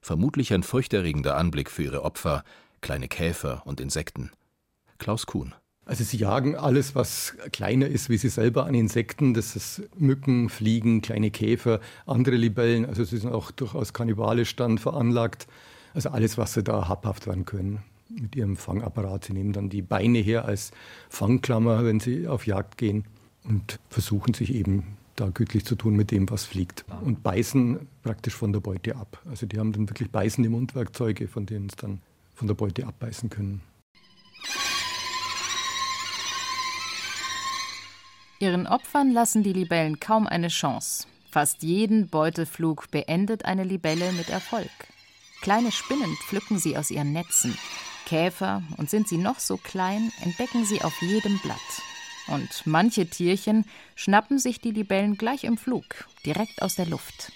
vermutlich 0.00 0.52
ein 0.54 0.62
furchterregender 0.62 1.36
Anblick 1.36 1.70
für 1.70 1.82
ihre 1.82 2.02
Opfer, 2.04 2.44
kleine 2.80 3.08
Käfer 3.08 3.62
und 3.66 3.80
Insekten. 3.80 4.30
Klaus 4.98 5.26
Kuhn. 5.26 5.54
Also 5.88 6.04
sie 6.04 6.18
jagen 6.18 6.54
alles, 6.54 6.94
was 6.94 7.34
kleiner 7.50 7.86
ist 7.86 8.10
wie 8.10 8.18
sie 8.18 8.28
selber 8.28 8.66
an 8.66 8.74
Insekten. 8.74 9.32
Das 9.32 9.56
ist 9.56 9.82
Mücken, 9.98 10.50
Fliegen, 10.50 11.00
kleine 11.00 11.30
Käfer, 11.30 11.80
andere 12.04 12.36
Libellen. 12.36 12.84
Also 12.84 13.04
sie 13.04 13.16
sind 13.16 13.32
auch 13.32 13.50
durchaus 13.50 13.94
kannibalisch 13.94 14.54
dann 14.54 14.76
veranlagt. 14.76 15.46
Also 15.94 16.10
alles, 16.10 16.36
was 16.36 16.52
sie 16.52 16.62
da 16.62 16.88
habhaft 16.88 17.26
werden 17.26 17.46
können 17.46 17.78
mit 18.10 18.36
ihrem 18.36 18.58
Fangapparat. 18.58 19.24
Sie 19.24 19.32
nehmen 19.32 19.54
dann 19.54 19.70
die 19.70 19.80
Beine 19.80 20.18
her 20.18 20.44
als 20.44 20.72
Fangklammer, 21.08 21.82
wenn 21.86 22.00
sie 22.00 22.28
auf 22.28 22.46
Jagd 22.46 22.76
gehen 22.76 23.06
und 23.44 23.80
versuchen 23.88 24.34
sich 24.34 24.54
eben 24.54 24.98
da 25.16 25.30
gütlich 25.30 25.64
zu 25.64 25.74
tun 25.74 25.96
mit 25.96 26.10
dem, 26.10 26.28
was 26.28 26.44
fliegt. 26.44 26.84
Und 27.02 27.22
beißen 27.22 27.78
praktisch 28.02 28.34
von 28.34 28.52
der 28.52 28.60
Beute 28.60 28.94
ab. 28.94 29.22
Also 29.26 29.46
die 29.46 29.58
haben 29.58 29.72
dann 29.72 29.88
wirklich 29.88 30.10
beißende 30.10 30.50
Mundwerkzeuge, 30.50 31.28
von 31.28 31.46
denen 31.46 31.70
sie 31.70 31.76
dann 31.76 32.02
von 32.34 32.46
der 32.46 32.54
Beute 32.54 32.86
abbeißen 32.86 33.30
können. 33.30 33.62
Ihren 38.40 38.66
Opfern 38.68 39.10
lassen 39.10 39.42
die 39.42 39.52
Libellen 39.52 39.98
kaum 39.98 40.26
eine 40.26 40.48
Chance. 40.48 41.06
Fast 41.30 41.62
jeden 41.62 42.08
Beuteflug 42.08 42.90
beendet 42.90 43.44
eine 43.44 43.64
Libelle 43.64 44.12
mit 44.12 44.28
Erfolg. 44.28 44.70
Kleine 45.40 45.72
Spinnen 45.72 46.16
pflücken 46.26 46.58
sie 46.58 46.76
aus 46.76 46.90
ihren 46.90 47.12
Netzen. 47.12 47.58
Käfer, 48.06 48.62
und 48.76 48.88
sind 48.88 49.08
sie 49.08 49.18
noch 49.18 49.38
so 49.38 49.56
klein, 49.56 50.12
entdecken 50.22 50.64
sie 50.64 50.82
auf 50.82 50.94
jedem 51.02 51.38
Blatt. 51.40 51.56
Und 52.28 52.48
manche 52.64 53.06
Tierchen 53.06 53.64
schnappen 53.94 54.38
sich 54.38 54.60
die 54.60 54.70
Libellen 54.70 55.16
gleich 55.16 55.44
im 55.44 55.58
Flug, 55.58 55.84
direkt 56.24 56.62
aus 56.62 56.76
der 56.76 56.86
Luft. 56.86 57.32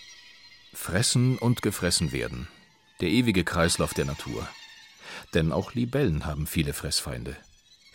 Fressen 0.72 1.36
und 1.36 1.62
gefressen 1.62 2.12
werden. 2.12 2.48
Der 3.00 3.08
ewige 3.08 3.44
Kreislauf 3.44 3.92
der 3.92 4.04
Natur. 4.04 4.48
Denn 5.34 5.52
auch 5.52 5.74
Libellen 5.74 6.24
haben 6.24 6.46
viele 6.46 6.72
Fressfeinde. 6.72 7.36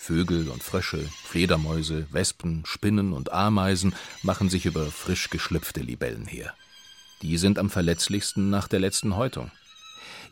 Vögel 0.07 0.47
und 0.47 0.63
Frösche, 0.63 0.99
Fledermäuse, 1.25 2.07
Wespen, 2.11 2.63
Spinnen 2.65 3.11
und 3.11 3.33
Ameisen 3.33 3.93
machen 4.23 4.47
sich 4.49 4.65
über 4.65 4.85
frisch 4.85 5.29
geschlüpfte 5.29 5.81
Libellen 5.81 6.25
her. 6.25 6.53
Die 7.21 7.37
sind 7.37 7.59
am 7.59 7.69
verletzlichsten 7.69 8.49
nach 8.49 8.69
der 8.69 8.79
letzten 8.79 9.17
Häutung. 9.17 9.51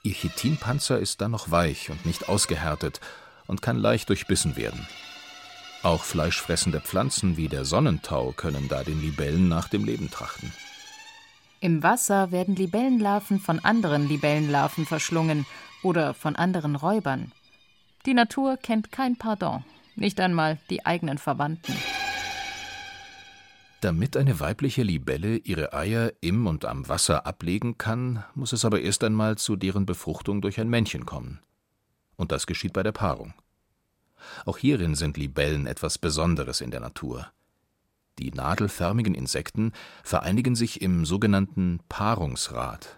Ihr 0.02 0.14
Chitinpanzer 0.14 0.98
ist 0.98 1.20
dann 1.20 1.32
noch 1.32 1.52
weich 1.52 1.90
und 1.90 2.06
nicht 2.06 2.30
ausgehärtet 2.30 3.02
und 3.48 3.62
kann 3.62 3.78
leicht 3.78 4.08
durchbissen 4.08 4.56
werden. 4.56 4.88
Auch 5.84 6.06
fleischfressende 6.06 6.80
Pflanzen 6.80 7.36
wie 7.36 7.50
der 7.50 7.66
Sonnentau 7.66 8.32
können 8.32 8.70
da 8.70 8.82
den 8.82 9.02
Libellen 9.02 9.50
nach 9.50 9.68
dem 9.68 9.84
Leben 9.84 10.10
trachten. 10.10 10.54
Im 11.60 11.84
Wasser 11.84 12.32
werden 12.32 12.56
Libellenlarven 12.56 13.42
von 13.42 13.60
anderen 13.60 14.08
Libellenlarven 14.08 14.86
verschlungen 14.86 15.46
oder 15.84 16.14
von 16.14 16.38
anderen 16.38 16.78
Räubern. 16.78 17.34
Die 18.06 18.14
Natur 18.14 18.58
kennt 18.58 18.92
kein 18.92 19.16
Pardon, 19.16 19.64
nicht 19.96 20.20
einmal 20.20 20.60
die 20.70 20.86
eigenen 20.86 21.18
Verwandten. 21.18 21.74
Damit 23.82 24.16
eine 24.16 24.40
weibliche 24.40 24.84
Libelle 24.84 25.38
ihre 25.38 25.74
Eier 25.74 26.12
im 26.22 26.48
und 26.48 26.66
am 26.66 26.88
Wasser 26.88 27.26
ablegen 27.26 27.78
kann, 27.78 28.24
muss 28.34 28.54
es 28.54 28.66
aber 28.66 28.82
erst 28.82 29.04
einmal 29.04 29.38
zu 29.38 29.56
deren 29.56 29.86
Befruchtung 29.86 30.42
durch 30.42 30.60
ein 30.60 30.70
Männchen 30.70 31.06
kommen. 31.06 31.40
Und 32.16 32.32
das 32.32 32.48
geschieht 32.48 32.74
bei 32.74 32.84
der 32.84 32.92
Paarung. 32.92 33.34
Auch 34.46 34.58
hierin 34.58 34.96
sind 34.96 35.18
Libellen 35.18 35.68
etwas 35.68 35.98
Besonderes 35.98 36.62
in 36.62 36.72
der 36.72 36.80
Natur. 36.80 37.32
Die 38.18 38.32
nadelförmigen 38.32 39.14
Insekten 39.14 39.72
vereinigen 40.04 40.56
sich 40.56 40.82
im 40.82 41.06
sogenannten 41.06 41.80
Paarungsrad. 41.90 42.98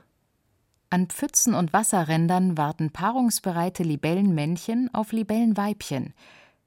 An 0.90 1.08
Pfützen 1.08 1.54
und 1.54 1.74
Wasserrändern 1.74 2.58
warten 2.58 2.92
paarungsbereite 2.92 3.84
Libellenmännchen 3.84 4.90
auf 4.94 5.12
Libellenweibchen. 5.12 6.14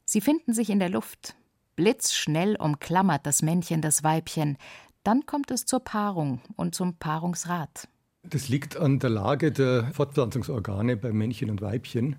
Sie 0.05 0.21
finden 0.21 0.53
sich 0.53 0.69
in 0.69 0.79
der 0.79 0.91
Luft. 0.91 1.37
Blitzschnell 1.75 2.57
umklammert 2.57 3.25
das 3.25 3.41
Männchen 3.41 3.81
das 3.81 4.05
Weibchen. 4.05 4.59
Dann 5.05 5.25
kommt 5.25 5.51
es 5.51 5.65
zur 5.65 5.81
Paarung 5.81 6.43
und 6.57 6.75
zum 6.75 6.97
Paarungsrad. 6.97 7.89
Das 8.23 8.51
liegt 8.51 8.77
an 8.77 8.99
der 8.99 9.09
Lage 9.09 9.53
der 9.53 9.91
Fortpflanzungsorgane 9.95 10.99
bei 10.99 11.13
Männchen 11.13 11.49
und 11.49 11.63
Weibchen. 11.63 12.17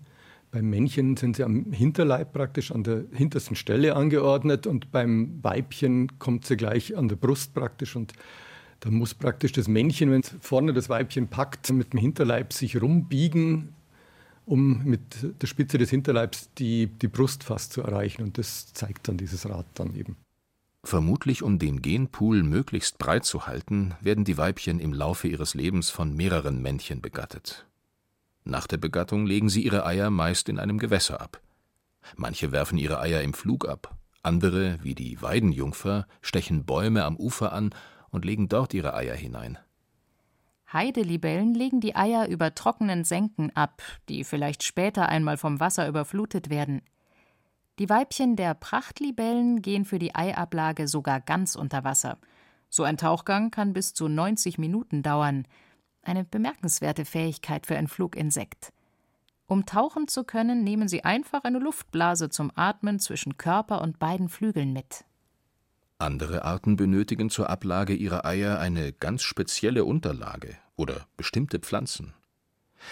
Beim 0.50 0.72
Männchen 0.72 1.15
sind 1.17 1.36
sie 1.36 1.43
am 1.43 1.72
Hinterleib 1.72 2.34
praktisch 2.34 2.72
an 2.72 2.84
der 2.84 3.05
hintersten 3.12 3.55
Stelle 3.55 3.96
angeordnet 3.96 4.65
und 4.65 4.91
beim 4.91 5.38
Weibchen 5.43 6.17
kommt 6.17 6.46
sie 6.46 6.58
gleich 6.58 6.98
an 6.98 7.08
der 7.08 7.15
Brust 7.15 7.53
praktisch 7.53 7.96
und 7.96 8.13
da 8.81 8.89
muss 8.89 9.13
praktisch 9.13 9.51
das 9.51 9.67
Männchen, 9.67 10.11
wenn 10.11 10.21
es 10.21 10.35
vorne 10.41 10.73
das 10.73 10.89
Weibchen 10.89 11.27
packt, 11.27 11.71
mit 11.71 11.93
dem 11.93 12.00
Hinterleib 12.00 12.51
sich 12.51 12.81
rumbiegen, 12.81 13.69
um 14.45 14.83
mit 14.83 15.01
der 15.41 15.47
Spitze 15.47 15.77
des 15.77 15.91
Hinterleibs 15.91 16.50
die, 16.57 16.88
die 16.88 17.07
Brust 17.07 17.43
fast 17.43 17.73
zu 17.73 17.83
erreichen. 17.83 18.23
Und 18.23 18.39
das 18.39 18.73
zeigt 18.73 19.07
dann 19.07 19.17
dieses 19.17 19.47
Rad 19.47 19.67
dann 19.75 19.95
eben. 19.95 20.17
Vermutlich 20.83 21.43
um 21.43 21.59
den 21.59 21.83
Genpool 21.83 22.41
möglichst 22.41 22.97
breit 22.97 23.23
zu 23.23 23.45
halten, 23.45 23.93
werden 24.01 24.25
die 24.25 24.39
Weibchen 24.39 24.79
im 24.79 24.93
Laufe 24.93 25.27
ihres 25.27 25.53
Lebens 25.53 25.91
von 25.91 26.15
mehreren 26.15 26.59
Männchen 26.59 27.01
begattet. 27.01 27.67
Nach 28.45 28.65
der 28.65 28.77
Begattung 28.77 29.27
legen 29.27 29.50
sie 29.50 29.63
ihre 29.63 29.85
Eier 29.85 30.09
meist 30.09 30.50
in 30.50 30.57
einem 30.57 30.79
Gewässer 30.79 31.21
ab. 31.21 31.39
Manche 32.15 32.51
werfen 32.51 32.79
ihre 32.79 33.00
Eier 33.00 33.21
im 33.21 33.35
Flug 33.35 33.69
ab, 33.69 33.95
andere, 34.23 34.79
wie 34.81 34.95
die 34.95 35.21
Weidenjungfer, 35.21 36.07
stechen 36.21 36.65
Bäume 36.65 37.05
am 37.05 37.15
Ufer 37.15 37.53
an 37.53 37.75
und 38.12 38.25
legen 38.25 38.50
dort 38.50 38.74
ihre 38.74 38.94
Eier 38.94 39.15
hinein. 39.15 39.58
Heidelibellen 40.72 41.53
legen 41.53 41.82
die 41.82 41.96
Eier 41.96 42.27
über 42.27 42.56
trockenen 42.56 43.03
Senken 43.03 43.56
ab, 43.56 43.82
die 44.08 44.24
vielleicht 44.24 44.63
später 44.63 45.10
einmal 45.10 45.38
vom 45.38 45.60
Wasser 45.60 45.88
überflutet 45.88 46.50
werden. 46.50 46.82
Die 47.80 47.89
Weibchen 47.89 48.36
der 48.36 48.53
Prachtlibellen 48.53 49.62
gehen 49.62 49.86
für 49.86 50.00
die 50.00 50.15
Eiablage 50.15 50.88
sogar 50.88 51.20
ganz 51.20 51.56
unter 51.56 51.84
Wasser. 51.84 52.18
So 52.70 52.84
ein 52.84 52.98
Tauchgang 52.98 53.51
kann 53.51 53.74
bis 53.74 53.94
zu 53.94 54.08
90 54.08 54.58
Minuten 54.58 55.03
dauern. 55.03 55.46
Eine 56.03 56.24
bemerkenswerte 56.24 57.06
Fähigkeit 57.06 57.65
für 57.65 57.75
ein 57.75 57.88
Fluginsekt. 57.88 58.72
Um 59.48 59.65
tauchen 59.65 60.08
zu 60.08 60.24
können, 60.24 60.63
nehmen 60.63 60.88
sie 60.88 61.03
einfach 61.03 61.44
eine 61.44 61.60
Luftblase 61.60 62.30
zum 62.30 62.51
Atmen 62.56 63.00
zwischen 63.00 63.36
Körper 63.36 63.82
und 63.82 64.00
beiden 64.00 64.30
Flügeln 64.30 64.72
mit. 64.72 65.03
Andere 66.01 66.43
Arten 66.46 66.77
benötigen 66.77 67.29
zur 67.29 67.50
Ablage 67.51 67.93
ihrer 67.93 68.25
Eier 68.25 68.60
eine 68.60 68.91
ganz 68.91 69.22
spezielle 69.22 69.86
Unterlage 69.86 70.58
oder 70.75 71.05
bestimmte 71.15 71.60
Pflanzen. 71.60 72.13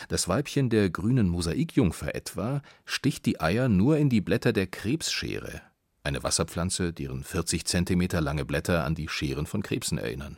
Das 0.10 0.28
Weibchen 0.28 0.70
der 0.70 0.92
grünen 0.92 1.28
Mosaikjungfer 1.28 2.13
etwa 2.13 2.62
sticht 2.86 3.25
die 3.25 3.42
Eier 3.42 3.68
nur 3.68 3.98
in 3.98 4.10
die 4.10 4.22
Blätter 4.22 4.54
der 4.54 4.68
Krebsschere, 4.68 5.62
eine 6.04 6.22
Wasserpflanze, 6.22 6.94
deren 6.94 7.24
40 7.24 7.66
Zentimeter 7.66 8.22
lange 8.22 8.46
Blätter 8.46 8.86
an 8.86 8.94
die 8.94 9.10
Scheren 9.10 9.48
von 9.48 9.63
Krebsen 9.63 9.98
erinnern. 9.98 10.38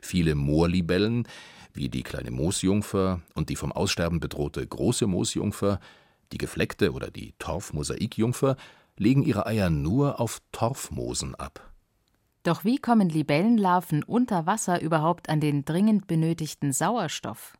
Viele 0.00 0.36
Moorlibellen, 0.36 1.26
wie 1.72 1.88
die 1.88 2.04
kleine 2.04 2.30
Moosjungfer 2.30 3.20
und 3.34 3.48
die 3.48 3.56
vom 3.56 3.72
Aussterben 3.72 4.20
bedrohte 4.20 4.64
große 4.64 5.08
Moosjungfer, 5.08 5.80
die 6.30 6.38
gefleckte 6.38 6.92
oder 6.92 7.10
die 7.10 7.34
Torfmosaikjungfer, 7.40 8.56
legen 8.98 9.22
ihre 9.22 9.46
Eier 9.46 9.70
nur 9.70 10.20
auf 10.20 10.40
Torfmoosen 10.52 11.34
ab. 11.34 11.72
Doch 12.42 12.64
wie 12.64 12.76
kommen 12.76 13.08
Libellenlarven 13.08 14.02
unter 14.02 14.46
Wasser 14.46 14.80
überhaupt 14.82 15.28
an 15.28 15.40
den 15.40 15.64
dringend 15.64 16.06
benötigten 16.06 16.72
Sauerstoff? 16.72 17.56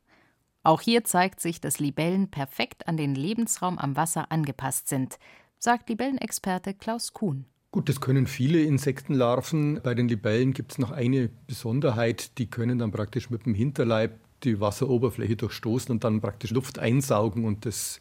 Auch 0.63 0.81
hier 0.81 1.03
zeigt 1.03 1.39
sich, 1.39 1.59
dass 1.61 1.79
Libellen 1.79 2.29
perfekt 2.29 2.87
an 2.87 2.97
den 2.97 3.15
Lebensraum 3.15 3.77
am 3.77 3.95
Wasser 3.95 4.31
angepasst 4.31 4.87
sind, 4.87 5.17
sagt 5.57 5.89
Libellenexperte 5.89 6.73
Klaus 6.73 7.13
Kuhn. 7.13 7.45
Gut, 7.71 7.89
das 7.89 7.99
können 7.99 8.25
viele 8.25 8.61
Insektenlarven. 8.61 9.81
Bei 9.83 9.95
den 9.95 10.07
Libellen 10.07 10.53
gibt 10.53 10.71
es 10.71 10.77
noch 10.77 10.91
eine 10.91 11.29
Besonderheit, 11.47 12.37
die 12.37 12.49
können 12.49 12.79
dann 12.79 12.91
praktisch 12.91 13.29
mit 13.29 13.45
dem 13.45 13.53
Hinterleib 13.53 14.19
die 14.43 14.59
Wasseroberfläche 14.59 15.35
durchstoßen 15.35 15.91
und 15.91 16.03
dann 16.03 16.21
praktisch 16.21 16.51
Luft 16.51 16.79
einsaugen 16.79 17.45
und 17.45 17.65
das 17.65 17.99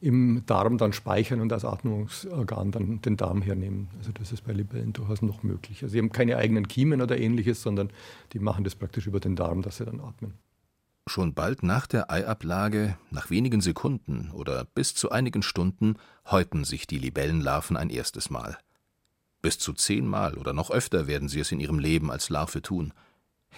im 0.00 0.44
Darm 0.46 0.78
dann 0.78 0.92
speichern 0.92 1.40
und 1.40 1.52
als 1.52 1.64
Atmungsorgan 1.64 2.70
dann 2.70 3.02
den 3.02 3.16
Darm 3.16 3.42
hernehmen. 3.42 3.88
Also 3.98 4.12
das 4.12 4.32
ist 4.32 4.44
bei 4.44 4.52
Libellen 4.52 4.92
durchaus 4.92 5.22
noch 5.22 5.42
möglich. 5.42 5.82
Also 5.82 5.92
sie 5.92 5.98
haben 5.98 6.12
keine 6.12 6.36
eigenen 6.36 6.68
Kiemen 6.68 7.02
oder 7.02 7.18
ähnliches, 7.18 7.62
sondern 7.62 7.90
die 8.32 8.38
machen 8.38 8.64
das 8.64 8.74
praktisch 8.74 9.06
über 9.06 9.20
den 9.20 9.36
Darm, 9.36 9.62
dass 9.62 9.78
sie 9.78 9.84
dann 9.84 10.00
atmen. 10.00 10.34
Schon 11.06 11.32
bald 11.32 11.62
nach 11.62 11.86
der 11.86 12.10
Eiablage, 12.10 12.98
nach 13.10 13.30
wenigen 13.30 13.60
Sekunden 13.60 14.30
oder 14.32 14.64
bis 14.64 14.94
zu 14.94 15.10
einigen 15.10 15.42
Stunden, 15.42 15.96
häuten 16.26 16.64
sich 16.64 16.86
die 16.86 16.98
Libellenlarven 16.98 17.76
ein 17.76 17.88
erstes 17.88 18.28
Mal. 18.28 18.58
Bis 19.40 19.58
zu 19.58 19.72
zehnmal 19.72 20.34
oder 20.34 20.52
noch 20.52 20.70
öfter 20.70 21.06
werden 21.06 21.28
sie 21.28 21.40
es 21.40 21.50
in 21.50 21.60
ihrem 21.60 21.78
Leben 21.78 22.10
als 22.10 22.28
Larve 22.28 22.60
tun. 22.60 22.92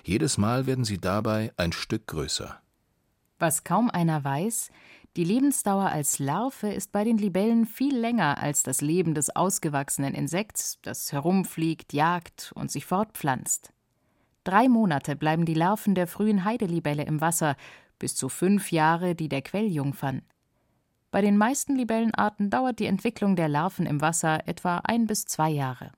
Jedes 0.05 0.39
Mal 0.39 0.67
werden 0.67 0.85
sie 0.85 0.99
dabei 0.99 1.53
ein 1.57 1.73
Stück 1.73 2.07
größer. 2.07 2.61
Was 3.41 3.65
kaum 3.65 3.91
einer 3.91 4.23
weiß, 4.23 4.71
die 5.17 5.25
Lebensdauer 5.25 5.87
als 5.87 6.21
Larve 6.21 6.73
ist 6.73 6.93
bei 6.93 7.03
den 7.03 7.19
Libellen 7.19 7.67
viel 7.67 7.97
länger 7.97 8.39
als 8.39 8.63
das 8.63 8.81
Leben 8.81 9.15
des 9.15 9.35
ausgewachsenen 9.35 10.15
Insekts, 10.15 10.79
das 10.83 11.13
herumfliegt, 11.13 11.93
jagt 11.93 12.53
und 12.55 12.71
sich 12.71 12.87
fortpflanzt. 12.87 13.73
Drei 14.45 14.69
Monate 14.69 15.17
bleiben 15.17 15.45
die 15.45 15.55
Larven 15.55 15.95
der 15.95 16.07
frühen 16.07 16.45
Heidelibelle 16.45 17.05
im 17.05 17.21
Wasser, 17.21 17.57
bis 17.99 18.15
zu 18.15 18.29
fünf 18.29 18.71
Jahre 18.71 19.15
die 19.15 19.29
der 19.29 19.43
Quelljungfern. 19.43 20.23
Bei 21.11 21.21
den 21.21 21.37
meisten 21.37 21.75
Libellenarten 21.75 22.51
dauert 22.51 22.79
die 22.79 22.87
Entwicklung 22.87 23.35
der 23.35 23.49
Larven 23.49 23.87
im 23.87 24.01
Wasser 24.01 24.47
etwa 24.47 24.79
ein 24.85 25.09
bis 25.09 25.25
zwei 25.25 25.51
Jahre. 25.51 25.91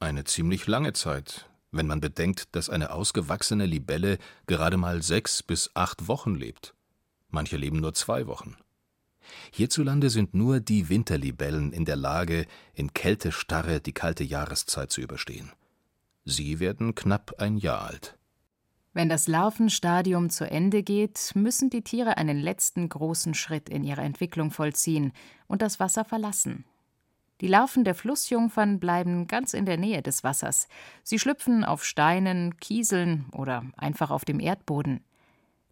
Eine 0.00 0.24
ziemlich 0.24 0.66
lange 0.66 0.92
Zeit, 0.92 1.48
wenn 1.72 1.86
man 1.86 2.00
bedenkt, 2.00 2.54
dass 2.54 2.68
eine 2.68 2.92
ausgewachsene 2.92 3.64
Libelle 3.64 4.18
gerade 4.46 4.76
mal 4.76 5.02
sechs 5.02 5.42
bis 5.42 5.70
acht 5.74 6.08
Wochen 6.08 6.34
lebt. 6.34 6.74
Manche 7.30 7.56
leben 7.56 7.80
nur 7.80 7.94
zwei 7.94 8.26
Wochen. 8.26 8.56
Hierzulande 9.52 10.10
sind 10.10 10.34
nur 10.34 10.60
die 10.60 10.88
Winterlibellen 10.88 11.72
in 11.72 11.84
der 11.84 11.96
Lage, 11.96 12.46
in 12.74 12.92
Kältestarre 12.92 13.80
die 13.80 13.92
kalte 13.92 14.24
Jahreszeit 14.24 14.90
zu 14.90 15.00
überstehen. 15.00 15.52
Sie 16.24 16.60
werden 16.60 16.94
knapp 16.94 17.34
ein 17.38 17.56
Jahr 17.56 17.82
alt. 17.82 18.16
Wenn 18.92 19.08
das 19.08 19.28
Larvenstadium 19.28 20.30
zu 20.30 20.50
Ende 20.50 20.82
geht, 20.82 21.30
müssen 21.34 21.70
die 21.70 21.82
Tiere 21.82 22.16
einen 22.16 22.40
letzten 22.40 22.88
großen 22.88 23.34
Schritt 23.34 23.68
in 23.68 23.84
ihrer 23.84 24.02
Entwicklung 24.02 24.50
vollziehen 24.50 25.12
und 25.46 25.62
das 25.62 25.78
Wasser 25.78 26.04
verlassen. 26.04 26.64
Die 27.40 27.46
Larven 27.46 27.84
der 27.84 27.94
Flussjungfern 27.94 28.80
bleiben 28.80 29.26
ganz 29.26 29.54
in 29.54 29.64
der 29.64 29.78
Nähe 29.78 30.02
des 30.02 30.24
Wassers. 30.24 30.68
Sie 31.04 31.18
schlüpfen 31.18 31.64
auf 31.64 31.84
Steinen, 31.84 32.58
Kieseln 32.58 33.26
oder 33.32 33.64
einfach 33.76 34.10
auf 34.10 34.24
dem 34.24 34.40
Erdboden. 34.40 35.02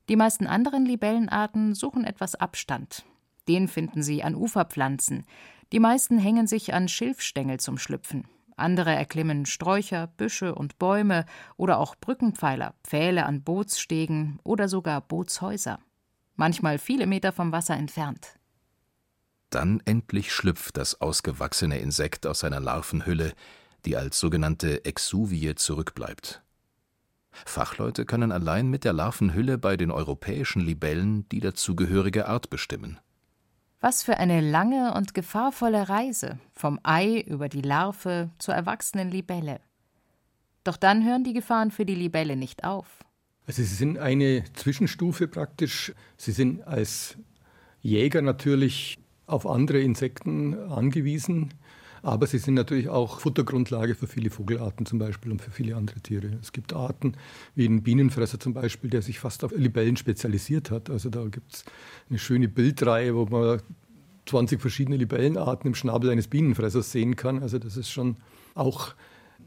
Die 0.09 0.17
meisten 0.17 0.47
anderen 0.47 0.87
Libellenarten 0.87 1.75
suchen 1.75 2.05
etwas 2.05 2.35
Abstand. 2.35 3.05
Den 3.47 3.69
finden 3.69 4.03
sie 4.03 4.23
an 4.23 4.35
Uferpflanzen. 4.35 5.25
Die 5.73 5.81
meisten 5.81 6.19
hängen 6.19 6.47
sich 6.47 6.73
an 6.73 6.89
Schilfstängel 6.89 7.61
zum 7.61 7.79
Schlüpfen. 7.79 8.27
Andere 8.57 8.95
erklimmen 8.95 9.47
Sträucher, 9.47 10.07
Büsche 10.07 10.55
und 10.55 10.79
Bäume 10.79 11.27
oder 11.57 11.79
auch 11.79 11.95
Brückenpfeiler, 11.95 12.75
Pfähle 12.83 13.25
an 13.25 13.43
Bootsstegen 13.43 14.41
oder 14.43 14.69
sogar 14.69 15.01
Bootshäuser. 15.01 15.79
Manchmal 16.37 16.79
viele 16.79 17.07
Meter 17.07 17.33
vom 17.33 17.53
Wasser 17.53 17.77
entfernt. 17.77 18.39
Dann 19.51 19.81
endlich 19.85 20.33
schlüpft 20.33 20.77
das 20.77 21.01
ausgewachsene 21.01 21.79
Insekt 21.79 22.27
aus 22.27 22.41
seiner 22.41 22.61
Larvenhülle, 22.61 23.33
die 23.85 23.97
als 23.97 24.19
sogenannte 24.19 24.85
Exuvie 24.85 25.55
zurückbleibt. 25.55 26.43
Fachleute 27.31 28.05
können 28.05 28.33
allein 28.33 28.69
mit 28.69 28.85
der 28.85 28.93
Larvenhülle 28.93 29.59
bei 29.59 29.77
den 29.77 29.91
europäischen 29.91 30.61
Libellen 30.61 31.29
die 31.29 31.41
dazugehörige 31.41 32.29
Art 32.29 32.51
bestimmen. 32.51 32.99
Was 33.81 34.03
für 34.03 34.17
eine 34.17 34.41
lange 34.41 34.95
und 34.95 35.15
gefahrvolle 35.15 35.89
Reise 35.89 36.39
vom 36.53 36.81
Ei 36.83 37.21
über 37.21 37.49
die 37.49 37.63
Larve 37.63 38.31
zur 38.39 38.55
erwachsenen 38.55 39.11
Libelle. 39.11 39.61
Doch 40.65 40.77
dann 40.77 41.05
hören 41.05 41.23
die 41.23 41.33
Gefahren 41.33 41.71
für 41.71 41.87
die 41.87 41.95
Libelle 41.95 42.37
nicht 42.37 42.65
auf. 42.65 42.87
Also 43.47 43.63
sie 43.63 43.75
sind 43.75 43.99
eine 43.99 44.45
Zwischenstufe 44.55 45.29
praktisch. 45.29 45.95
Sie 46.17 46.33
sind 46.33 46.67
als 46.67 47.17
Jäger 47.81 48.21
natürlich 48.21 48.99
auf 49.27 49.47
andere 49.47 49.81
Insekten 49.81 50.55
angewiesen. 50.71 51.55
Aber 52.03 52.27
sie 52.27 52.39
sind 52.39 52.55
natürlich 52.55 52.89
auch 52.89 53.21
Futtergrundlage 53.21 53.95
für 53.95 54.07
viele 54.07 54.31
Vogelarten 54.31 54.87
zum 54.87 54.99
Beispiel 54.99 55.33
und 55.33 55.43
für 55.43 55.51
viele 55.51 55.77
andere 55.77 56.01
Tiere. 56.01 56.31
Es 56.41 56.53
gibt 56.53 56.73
Arten 56.73 57.15
wie 57.55 57.67
den 57.67 57.83
Bienenfresser 57.83 58.41
zum 58.41 58.55
Beispiel, 58.55 58.91
der 58.91 59.03
sich 59.03 59.19
fast 59.19 59.45
auf 59.45 59.53
Libellen 59.57 59.97
spezialisiert 59.97 60.71
hat. 60.71 60.91
Also 60.91 61.11
da 61.11 61.25
gibt 61.25 61.55
es 61.55 61.65
eine 62.09 62.19
schöne 62.19 62.49
Bildreihe, 62.49 63.15
wo 63.15 63.27
man 63.27 63.61
20 64.27 64.61
verschiedene 64.61 64.97
Libellenarten 64.97 65.69
im 65.69 65.75
Schnabel 65.75 66.11
eines 66.11 66.29
Bienenfressers 66.29 66.93
sehen 66.93 67.17
kann. 67.17 67.43
Also 67.43 67.59
das 67.59 67.77
ist 67.77 67.91
schon 67.91 68.17
auch 68.55 68.95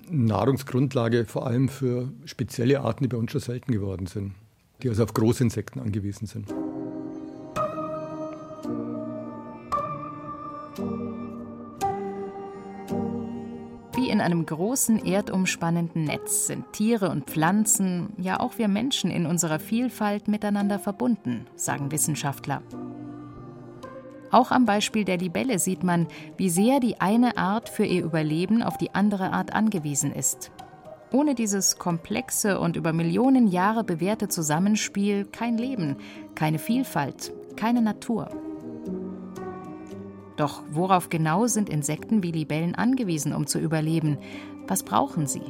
Nahrungsgrundlage 0.10 1.26
vor 1.26 1.48
allem 1.48 1.70
für 1.70 2.12
spezielle 2.26 2.82
Arten, 2.82 3.04
die 3.04 3.08
bei 3.08 3.18
uns 3.18 3.32
schon 3.32 3.42
selten 3.42 3.72
geworden 3.72 4.08
sind, 4.08 4.34
die 4.82 4.90
also 4.90 5.04
auf 5.04 5.14
Großinsekten 5.14 5.82
angewiesen 5.82 6.28
sind. 6.28 6.48
In 14.10 14.22
einem 14.22 14.46
großen 14.46 15.06
erdumspannenden 15.06 16.06
Netz 16.06 16.48
sind 16.48 16.72
Tiere 16.74 17.10
und 17.10 17.26
Pflanzen, 17.26 18.14
ja 18.18 18.40
auch 18.40 18.58
wir 18.58 18.68
Menschen 18.68 19.12
in 19.12 19.26
unserer 19.26 19.60
Vielfalt 19.60 20.28
miteinander 20.28 20.80
verbunden, 20.80 21.46
sagen 21.56 21.92
Wissenschaftler. 21.92 22.62
Auch 24.32 24.52
am 24.52 24.66
Beispiel 24.66 25.04
der 25.04 25.18
Libelle 25.18 25.60
sieht 25.60 25.84
man, 25.84 26.08
wie 26.38 26.50
sehr 26.50 26.80
die 26.80 27.02
eine 27.02 27.38
Art 27.38 27.68
für 27.68 27.86
ihr 27.86 28.04
Überleben 28.04 28.64
auf 28.64 28.78
die 28.78 28.96
andere 28.96 29.34
Art 29.34 29.54
angewiesen 29.54 30.14
ist. 30.14 30.52
Ohne 31.12 31.36
dieses 31.36 31.78
komplexe 31.78 32.60
und 32.60 32.78
über 32.78 32.94
Millionen 32.94 33.48
Jahre 33.48 33.84
bewährte 33.84 34.30
Zusammenspiel 34.30 35.26
kein 35.26 35.58
Leben, 35.58 35.98
keine 36.36 36.58
Vielfalt, 36.58 37.34
keine 37.58 37.82
Natur. 37.82 38.30
Doch 40.42 40.64
worauf 40.72 41.10
genau 41.10 41.46
sind 41.46 41.70
Insekten 41.70 42.24
wie 42.24 42.32
Libellen 42.32 42.74
angewiesen, 42.74 43.32
um 43.32 43.46
zu 43.46 43.60
überleben? 43.60 44.18
Was 44.68 44.82
brauchen 44.82 45.28
sie? 45.28 45.44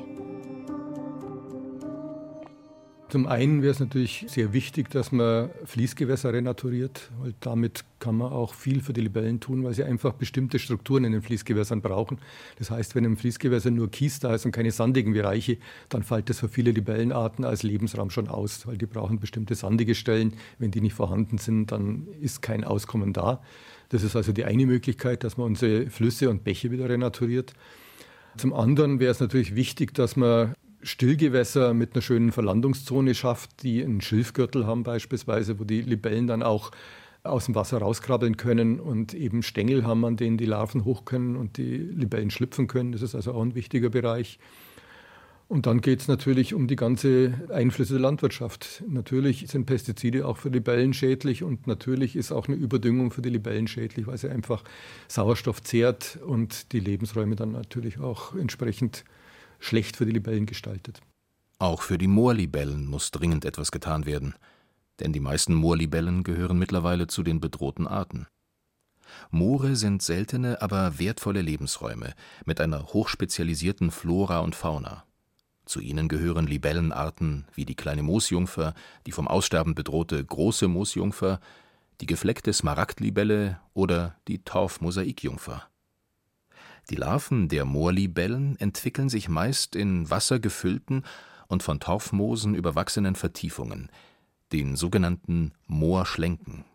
Zum 3.11 3.27
einen 3.27 3.61
wäre 3.61 3.71
es 3.71 3.81
natürlich 3.81 4.23
sehr 4.29 4.53
wichtig, 4.53 4.89
dass 4.89 5.11
man 5.11 5.49
Fließgewässer 5.65 6.31
renaturiert, 6.31 7.11
weil 7.19 7.33
damit 7.41 7.83
kann 7.99 8.15
man 8.15 8.31
auch 8.31 8.53
viel 8.53 8.81
für 8.81 8.93
die 8.93 9.01
Libellen 9.01 9.41
tun, 9.41 9.65
weil 9.65 9.73
sie 9.73 9.83
einfach 9.83 10.13
bestimmte 10.13 10.59
Strukturen 10.59 11.03
in 11.03 11.11
den 11.11 11.21
Fließgewässern 11.21 11.81
brauchen. 11.81 12.19
Das 12.57 12.71
heißt, 12.71 12.95
wenn 12.95 13.03
im 13.03 13.17
Fließgewässer 13.17 13.69
nur 13.69 13.91
Kies 13.91 14.21
da 14.21 14.33
ist 14.33 14.45
und 14.45 14.53
keine 14.53 14.71
sandigen 14.71 15.11
Bereiche, 15.11 15.57
dann 15.89 16.03
fällt 16.03 16.29
das 16.29 16.39
für 16.39 16.47
viele 16.47 16.71
Libellenarten 16.71 17.43
als 17.43 17.63
Lebensraum 17.63 18.11
schon 18.11 18.29
aus, 18.29 18.65
weil 18.65 18.77
die 18.77 18.85
brauchen 18.85 19.19
bestimmte 19.19 19.55
sandige 19.55 19.93
Stellen. 19.93 20.35
Wenn 20.57 20.71
die 20.71 20.79
nicht 20.79 20.93
vorhanden 20.93 21.37
sind, 21.37 21.73
dann 21.73 22.07
ist 22.21 22.41
kein 22.41 22.63
Auskommen 22.63 23.11
da. 23.11 23.41
Das 23.89 24.03
ist 24.03 24.15
also 24.15 24.31
die 24.31 24.45
eine 24.45 24.65
Möglichkeit, 24.65 25.25
dass 25.25 25.35
man 25.35 25.47
unsere 25.47 25.89
Flüsse 25.89 26.29
und 26.29 26.45
Bäche 26.45 26.71
wieder 26.71 26.87
renaturiert. 26.87 27.51
Zum 28.37 28.53
anderen 28.53 29.01
wäre 29.01 29.11
es 29.11 29.19
natürlich 29.19 29.55
wichtig, 29.55 29.93
dass 29.93 30.15
man 30.15 30.55
Stillgewässer 30.83 31.73
mit 31.73 31.93
einer 31.93 32.01
schönen 32.01 32.31
Verlandungszone 32.31 33.15
schafft, 33.15 33.63
die 33.63 33.83
einen 33.83 34.01
Schilfgürtel 34.01 34.65
haben 34.65 34.83
beispielsweise, 34.83 35.59
wo 35.59 35.63
die 35.63 35.81
Libellen 35.81 36.27
dann 36.27 36.43
auch 36.43 36.71
aus 37.23 37.45
dem 37.45 37.55
Wasser 37.55 37.77
rauskrabbeln 37.77 38.37
können 38.37 38.79
und 38.79 39.13
eben 39.13 39.43
Stängel 39.43 39.85
haben, 39.85 40.05
an 40.05 40.17
denen 40.17 40.37
die 40.37 40.45
Larven 40.45 40.85
hoch 40.85 41.05
können 41.05 41.35
und 41.35 41.57
die 41.57 41.77
Libellen 41.77 42.31
schlüpfen 42.31 42.67
können. 42.67 42.91
Das 42.91 43.01
ist 43.01 43.15
also 43.15 43.33
auch 43.33 43.41
ein 43.41 43.55
wichtiger 43.55 43.89
Bereich. 43.89 44.39
Und 45.47 45.65
dann 45.65 45.81
geht 45.81 45.99
es 45.99 46.07
natürlich 46.07 46.53
um 46.53 46.67
die 46.67 46.77
ganze 46.77 47.33
Einflüsse 47.49 47.95
der 47.95 48.01
Landwirtschaft. 48.03 48.83
Natürlich 48.87 49.47
sind 49.49 49.65
Pestizide 49.65 50.25
auch 50.25 50.37
für 50.37 50.47
Libellen 50.47 50.93
schädlich 50.93 51.43
und 51.43 51.67
natürlich 51.67 52.15
ist 52.15 52.31
auch 52.31 52.47
eine 52.47 52.55
Überdüngung 52.55 53.11
für 53.11 53.21
die 53.21 53.31
Libellen 53.31 53.67
schädlich, 53.67 54.07
weil 54.07 54.17
sie 54.17 54.29
einfach 54.29 54.63
Sauerstoff 55.09 55.61
zehrt 55.61 56.17
und 56.25 56.71
die 56.71 56.79
Lebensräume 56.79 57.35
dann 57.35 57.51
natürlich 57.51 57.99
auch 57.99 58.33
entsprechend 58.33 59.03
schlecht 59.61 59.95
für 59.95 60.05
die 60.05 60.11
Libellen 60.11 60.45
gestaltet. 60.45 60.99
Auch 61.59 61.83
für 61.83 61.97
die 61.97 62.07
Moorlibellen 62.07 62.87
muss 62.87 63.11
dringend 63.11 63.45
etwas 63.45 63.71
getan 63.71 64.05
werden, 64.05 64.33
denn 64.99 65.13
die 65.13 65.19
meisten 65.19 65.53
Moorlibellen 65.53 66.23
gehören 66.23 66.57
mittlerweile 66.57 67.07
zu 67.07 67.23
den 67.23 67.39
bedrohten 67.39 67.87
Arten. 67.87 68.27
Moore 69.29 69.75
sind 69.75 70.01
seltene, 70.01 70.61
aber 70.61 70.99
wertvolle 70.99 71.41
Lebensräume 71.41 72.13
mit 72.45 72.61
einer 72.61 72.87
hochspezialisierten 72.93 73.91
Flora 73.91 74.39
und 74.39 74.55
Fauna. 74.55 75.05
Zu 75.65 75.79
ihnen 75.79 76.07
gehören 76.07 76.47
Libellenarten 76.47 77.45
wie 77.53 77.65
die 77.65 77.75
kleine 77.75 78.03
Moosjungfer, 78.03 78.73
die 79.05 79.11
vom 79.11 79.27
Aussterben 79.27 79.75
bedrohte 79.75 80.23
große 80.23 80.67
Moosjungfer, 80.67 81.39
die 82.01 82.07
gefleckte 82.07 82.51
Smaragdlibelle 82.51 83.59
oder 83.73 84.15
die 84.27 84.39
Torfmosaikjungfer. 84.39 85.70
Die 86.89 86.95
Larven 86.95 87.47
der 87.47 87.65
Moorlibellen 87.65 88.59
entwickeln 88.59 89.09
sich 89.09 89.29
meist 89.29 89.75
in 89.75 90.09
wassergefüllten 90.09 91.03
und 91.47 91.63
von 91.63 91.79
Torfmoosen 91.79 92.55
überwachsenen 92.55 93.15
Vertiefungen, 93.15 93.89
den 94.51 94.75
sogenannten 94.75 95.53
Moorschlenken. 95.67 96.65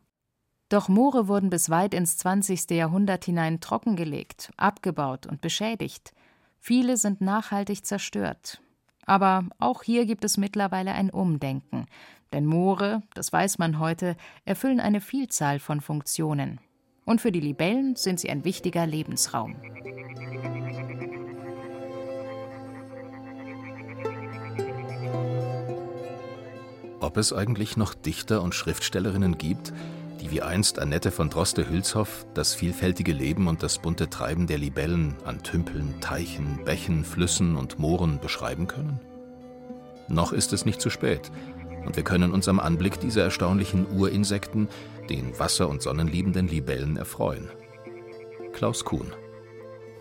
Doch 0.69 0.89
Moore 0.89 1.29
wurden 1.29 1.51
bis 1.51 1.71
weit 1.71 1.95
ins 1.95 2.19
20. 2.19 2.71
Jahrhundert 2.71 3.25
hinein 3.25 3.61
trockengelegt, 3.61 4.53
abgebaut 4.57 5.27
und 5.27 5.41
beschädigt. 5.41 6.13
Viele 6.59 6.97
sind 6.97 7.21
nachhaltig 7.21 7.85
zerstört. 7.87 8.61
Aber 9.05 9.45
auch 9.59 9.85
hier 9.85 10.05
gibt 10.05 10.25
es 10.25 10.37
mittlerweile 10.37 10.93
ein 10.93 11.11
Umdenken. 11.11 11.87
Denn 12.33 12.45
Moore, 12.45 13.03
das 13.15 13.33
weiß 13.33 13.59
man 13.59 13.79
heute, 13.79 14.17
erfüllen 14.45 14.81
eine 14.81 15.01
Vielzahl 15.01 15.61
von 15.61 15.81
Funktionen. 15.81 16.59
Und 17.07 17.21
für 17.21 17.31
die 17.31 17.41
Libellen 17.41 17.95
sind 17.95 18.19
sie 18.19 18.29
ein 18.29 18.45
wichtiger 18.45 18.85
Lebensraum. 18.85 19.55
Ob 26.99 27.17
es 27.17 27.33
eigentlich 27.33 27.77
noch 27.77 27.95
Dichter 27.95 28.43
und 28.43 28.57
Schriftstellerinnen 28.57 29.39
gibt, 29.39 29.73
die 30.21 30.33
wie 30.33 30.43
einst 30.43 30.81
Annette 30.81 31.13
von 31.13 31.31
Droste-Hülshoff 31.31 32.27
das 32.35 32.55
vielfältige 32.55 33.13
Leben 33.13 33.47
und 33.47 33.63
das 33.63 33.79
bunte 33.79 34.11
Treiben 34.11 34.49
der 34.49 34.59
Libellen 34.59 35.15
an 35.25 35.45
Tümpeln, 35.45 36.01
Teichen, 36.01 36.65
Bächen, 36.65 37.05
Flüssen 37.05 37.55
und 37.55 37.79
Mooren 37.79 38.19
beschreiben 38.19 38.67
können? 38.67 38.99
Noch 40.09 40.33
ist 40.33 40.53
es 40.53 40.65
nicht 40.65 40.81
zu 40.81 40.91
spät, 40.91 41.31
und 41.87 41.97
wir 41.97 42.03
können 42.03 42.33
uns 42.33 42.49
am 42.49 42.61
Anblick 42.61 43.01
dieser 43.01 43.25
erstaunlichen 43.25 43.87
Urinsekten, 43.87 44.69
den 45.09 45.39
wasser- 45.39 45.69
und 45.69 45.83
sonnenliebenden 45.83 46.49
Libellen, 46.49 46.97
erfreuen. 46.97 47.49
Klaus 48.53 48.85
Kuhn. 48.85 49.07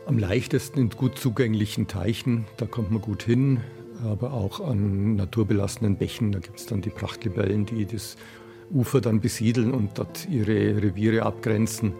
Am 0.06 0.18
leichtesten 0.18 0.80
in 0.80 0.90
gut 0.90 1.18
zugänglichen 1.18 1.88
Teichen, 1.88 2.46
da 2.58 2.66
kommt 2.66 2.92
man 2.92 3.02
gut 3.02 3.24
hin, 3.24 3.62
aber 4.04 4.34
auch 4.34 4.60
an 4.60 5.16
naturbelassenen 5.16 5.98
Bächen, 5.98 6.32
da 6.32 6.40
gibt 6.40 6.60
es 6.60 6.66
dann 6.66 6.82
die 6.82 6.90
Prachtlibellen, 6.90 7.66
die 7.66 7.86
das 7.86 8.18
Ufer 8.72 9.02
dann 9.02 9.20
besiedeln 9.20 9.72
und 9.72 9.98
dort 9.98 10.28
ihre 10.30 10.82
Reviere 10.82 11.24
abgrenzen. 11.24 11.94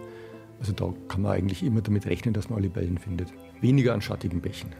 Also 0.60 0.72
da 0.72 0.92
kann 1.08 1.22
man 1.22 1.32
eigentlich 1.32 1.62
immer 1.62 1.80
damit 1.80 2.06
rechnen, 2.06 2.34
dass 2.34 2.48
man 2.48 2.62
Libellen 2.62 2.98
findet. 2.98 3.28
Weniger 3.60 3.94
an 3.94 4.00
schattigen 4.00 4.40
Bächen. 4.40 4.70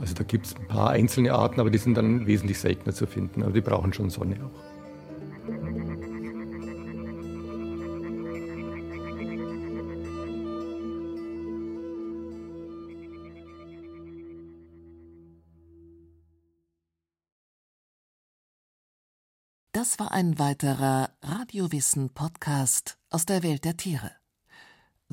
Also 0.00 0.14
da 0.14 0.24
gibt 0.24 0.46
es 0.46 0.56
ein 0.56 0.66
paar 0.66 0.90
einzelne 0.90 1.32
Arten, 1.32 1.60
aber 1.60 1.70
die 1.70 1.78
sind 1.78 1.96
dann 1.96 2.26
wesentlich 2.26 2.58
seltener 2.58 2.94
zu 2.94 3.06
finden. 3.06 3.42
Aber 3.42 3.52
die 3.52 3.60
brauchen 3.60 3.92
schon 3.92 4.10
Sonne 4.10 4.36
auch. 4.44 4.72
Das 19.74 19.98
war 19.98 20.12
ein 20.12 20.38
weiterer 20.38 21.10
Radiowissen-Podcast 21.22 22.98
aus 23.10 23.26
der 23.26 23.42
Welt 23.42 23.64
der 23.64 23.76
Tiere. 23.76 24.21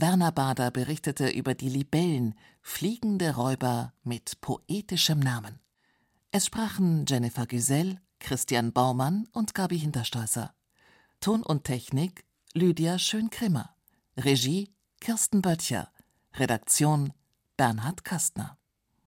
Werner 0.01 0.31
Bader 0.31 0.71
berichtete 0.71 1.29
über 1.29 1.55
die 1.55 1.69
Libellen, 1.69 2.35
fliegende 2.61 3.35
Räuber 3.35 3.93
mit 4.03 4.39
poetischem 4.39 5.19
Namen. 5.19 5.59
Es 6.31 6.45
sprachen 6.45 7.05
Jennifer 7.07 7.47
Güsell, 7.47 7.99
Christian 8.19 8.71
Baumann 8.71 9.27
und 9.33 9.55
Gabi 9.55 9.79
Hintersteußer. 9.79 10.53
Ton 11.19 11.41
und 11.41 11.63
Technik 11.63 12.23
Lydia 12.53 12.99
Schön-Krimmer. 12.99 13.75
Regie 14.15 14.73
Kirsten 15.01 15.41
Böttcher. 15.41 15.91
Redaktion 16.35 17.13
Bernhard 17.57 18.03
Kastner. 18.05 18.58